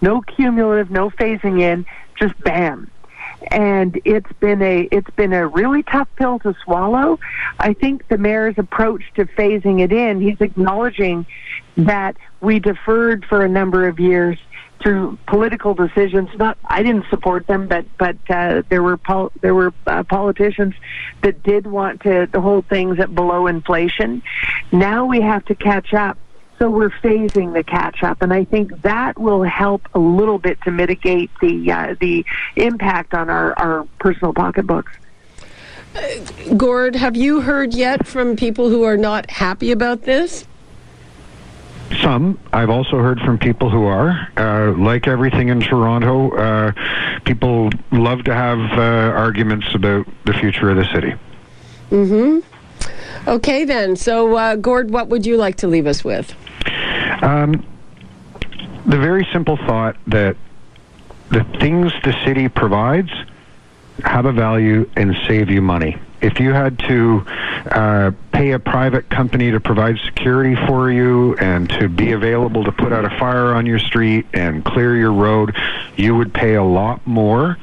No 0.00 0.20
cumulative, 0.20 0.90
no 0.90 1.10
phasing 1.10 1.60
in, 1.60 1.84
just 2.14 2.38
bam. 2.40 2.90
And 3.50 4.00
it's 4.04 4.32
been 4.40 4.60
a 4.62 4.88
it's 4.90 5.10
been 5.10 5.32
a 5.32 5.46
really 5.46 5.82
tough 5.84 6.08
pill 6.16 6.38
to 6.40 6.54
swallow. 6.64 7.18
I 7.58 7.72
think 7.72 8.08
the 8.08 8.18
mayor's 8.18 8.58
approach 8.58 9.02
to 9.14 9.26
phasing 9.26 9.80
it 9.80 9.92
in, 9.92 10.20
he's 10.20 10.40
acknowledging 10.40 11.24
that 11.76 12.16
we 12.40 12.58
deferred 12.58 13.24
for 13.24 13.44
a 13.44 13.48
number 13.48 13.86
of 13.86 14.00
years 14.00 14.38
through 14.82 15.18
political 15.26 15.74
decisions. 15.74 16.28
Not 16.36 16.58
I 16.64 16.82
didn't 16.82 17.06
support 17.10 17.46
them, 17.46 17.68
but 17.68 17.86
but 17.98 18.16
uh, 18.28 18.62
there 18.68 18.82
were 18.82 18.96
pol- 18.96 19.32
there 19.40 19.54
were 19.54 19.72
uh, 19.86 20.02
politicians 20.04 20.74
that 21.22 21.42
did 21.42 21.66
want 21.66 22.02
to, 22.02 22.26
to 22.28 22.40
hold 22.40 22.66
things 22.66 22.98
at 22.98 23.14
below 23.14 23.46
inflation. 23.46 24.22
Now 24.72 25.06
we 25.06 25.20
have 25.20 25.44
to 25.46 25.54
catch 25.54 25.94
up. 25.94 26.18
So 26.58 26.68
we're 26.68 26.90
phasing 26.90 27.52
the 27.52 27.62
catch 27.62 28.02
up, 28.02 28.20
and 28.20 28.32
I 28.32 28.44
think 28.44 28.82
that 28.82 29.16
will 29.18 29.44
help 29.44 29.88
a 29.94 29.98
little 29.98 30.38
bit 30.38 30.60
to 30.62 30.72
mitigate 30.72 31.30
the 31.40 31.70
uh, 31.70 31.94
the 32.00 32.24
impact 32.56 33.14
on 33.14 33.30
our, 33.30 33.56
our 33.56 33.86
personal 34.00 34.32
pocketbooks. 34.32 34.92
Gord, 36.56 36.96
have 36.96 37.16
you 37.16 37.40
heard 37.40 37.74
yet 37.74 38.06
from 38.06 38.34
people 38.34 38.70
who 38.70 38.82
are 38.82 38.96
not 38.96 39.30
happy 39.30 39.70
about 39.70 40.02
this? 40.02 40.46
Some. 42.02 42.38
I've 42.52 42.70
also 42.70 42.98
heard 42.98 43.20
from 43.20 43.38
people 43.38 43.70
who 43.70 43.84
are. 43.84 44.28
Uh, 44.36 44.72
like 44.72 45.06
everything 45.06 45.48
in 45.48 45.60
Toronto, 45.60 46.30
uh, 46.36 46.72
people 47.24 47.70
love 47.92 48.24
to 48.24 48.34
have 48.34 48.58
uh, 48.78 49.16
arguments 49.16 49.74
about 49.74 50.06
the 50.24 50.34
future 50.34 50.70
of 50.70 50.76
the 50.76 50.84
city. 50.92 51.14
Mm 51.90 52.08
hmm. 52.42 52.57
Okay, 53.26 53.64
then. 53.64 53.96
So, 53.96 54.36
uh, 54.36 54.56
Gord, 54.56 54.90
what 54.90 55.08
would 55.08 55.26
you 55.26 55.36
like 55.36 55.56
to 55.56 55.68
leave 55.68 55.86
us 55.86 56.04
with? 56.04 56.34
Um, 57.22 57.66
the 58.86 58.98
very 58.98 59.26
simple 59.32 59.56
thought 59.56 59.96
that 60.06 60.36
the 61.30 61.44
things 61.60 61.92
the 62.04 62.14
city 62.24 62.48
provides 62.48 63.10
have 64.04 64.24
a 64.24 64.32
value 64.32 64.88
and 64.96 65.14
save 65.26 65.50
you 65.50 65.60
money. 65.60 66.00
If 66.20 66.40
you 66.40 66.52
had 66.52 66.78
to 66.80 67.24
uh, 67.70 68.10
pay 68.32 68.52
a 68.52 68.58
private 68.58 69.08
company 69.08 69.50
to 69.50 69.60
provide 69.60 69.98
security 70.04 70.56
for 70.66 70.90
you 70.90 71.36
and 71.36 71.68
to 71.70 71.88
be 71.88 72.12
available 72.12 72.64
to 72.64 72.72
put 72.72 72.92
out 72.92 73.04
a 73.04 73.10
fire 73.18 73.54
on 73.54 73.66
your 73.66 73.78
street 73.78 74.26
and 74.32 74.64
clear 74.64 74.96
your 74.96 75.12
road, 75.12 75.56
you 75.96 76.16
would 76.16 76.34
pay 76.34 76.54
a 76.54 76.62
lot 76.62 77.06
more 77.06 77.56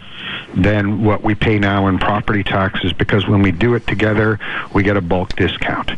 than 0.55 1.03
what 1.03 1.21
we 1.21 1.35
pay 1.35 1.59
now 1.59 1.87
in 1.87 1.99
property 1.99 2.43
taxes 2.43 2.93
because 2.93 3.27
when 3.27 3.41
we 3.41 3.51
do 3.51 3.73
it 3.73 3.85
together, 3.87 4.39
we 4.73 4.83
get 4.83 4.97
a 4.97 5.01
bulk 5.01 5.35
discount. 5.35 5.91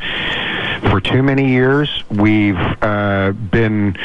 For 0.90 1.00
too 1.00 1.24
many 1.24 1.50
years, 1.50 2.04
we've 2.10 2.58
uh, 2.82 3.32
been 3.32 3.98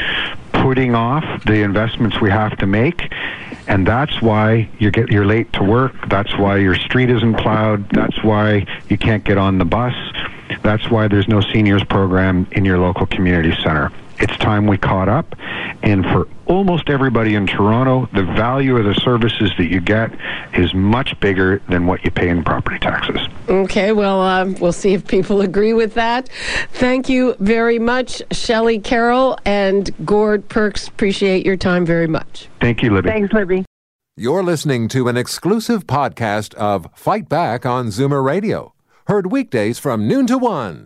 putting 0.63 0.95
off 0.95 1.25
the 1.43 1.55
investments 1.61 2.21
we 2.21 2.29
have 2.29 2.55
to 2.57 2.65
make 2.65 3.11
and 3.67 3.85
that's 3.85 4.21
why 4.21 4.65
you 4.79 4.89
get 4.91 5.11
you're 5.11 5.25
late 5.25 5.51
to 5.51 5.61
work 5.61 5.93
that's 6.07 6.37
why 6.37 6.55
your 6.55 6.73
street 6.73 7.09
isn't 7.09 7.33
plowed 7.35 7.85
that's 7.89 8.23
why 8.23 8.65
you 8.87 8.97
can't 8.97 9.25
get 9.25 9.37
on 9.37 9.57
the 9.57 9.65
bus 9.65 9.93
that's 10.63 10.89
why 10.89 11.05
there's 11.09 11.27
no 11.27 11.41
seniors 11.41 11.83
program 11.83 12.47
in 12.53 12.63
your 12.63 12.79
local 12.79 13.05
community 13.05 13.53
center 13.61 13.91
it's 14.19 14.35
time 14.37 14.67
we 14.67 14.77
caught 14.77 15.09
up 15.09 15.35
and 15.81 16.05
for 16.05 16.27
almost 16.45 16.89
everybody 16.89 17.35
in 17.35 17.47
Toronto 17.47 18.07
the 18.13 18.23
value 18.23 18.77
of 18.77 18.85
the 18.85 18.93
services 19.01 19.51
that 19.57 19.67
you 19.71 19.79
get 19.81 20.11
is 20.53 20.73
much 20.73 21.19
bigger 21.19 21.61
than 21.69 21.87
what 21.87 22.03
you 22.05 22.11
pay 22.11 22.29
in 22.29 22.43
property 22.43 22.79
taxes 22.79 23.19
Okay, 23.49 23.91
well, 23.91 24.21
uh, 24.21 24.45
we'll 24.61 24.71
see 24.71 24.93
if 24.93 25.05
people 25.05 25.41
agree 25.41 25.73
with 25.73 25.95
that. 25.95 26.29
Thank 26.71 27.09
you 27.09 27.35
very 27.39 27.77
much, 27.77 28.21
Shelley 28.31 28.79
Carroll 28.79 29.37
and 29.43 29.89
Gord 30.05 30.47
Perks. 30.47 30.87
Appreciate 30.87 31.45
your 31.45 31.57
time 31.57 31.85
very 31.85 32.07
much. 32.07 32.47
thank 32.61 32.81
you 32.81 32.89
libby 32.93 33.09
Thanks, 33.09 33.33
Libby. 33.33 33.65
You're 34.15 34.43
listening 34.43 34.87
to 34.89 35.07
an 35.09 35.17
exclusive 35.17 35.87
podcast 35.87 36.53
of 36.53 36.87
Fight 36.93 37.27
Back 37.27 37.65
on 37.65 37.87
Zoomer 37.87 38.23
Radio, 38.23 38.73
heard 39.07 39.31
weekdays 39.31 39.77
from 39.79 40.07
noon 40.07 40.27
to 40.27 40.37
one. 40.37 40.85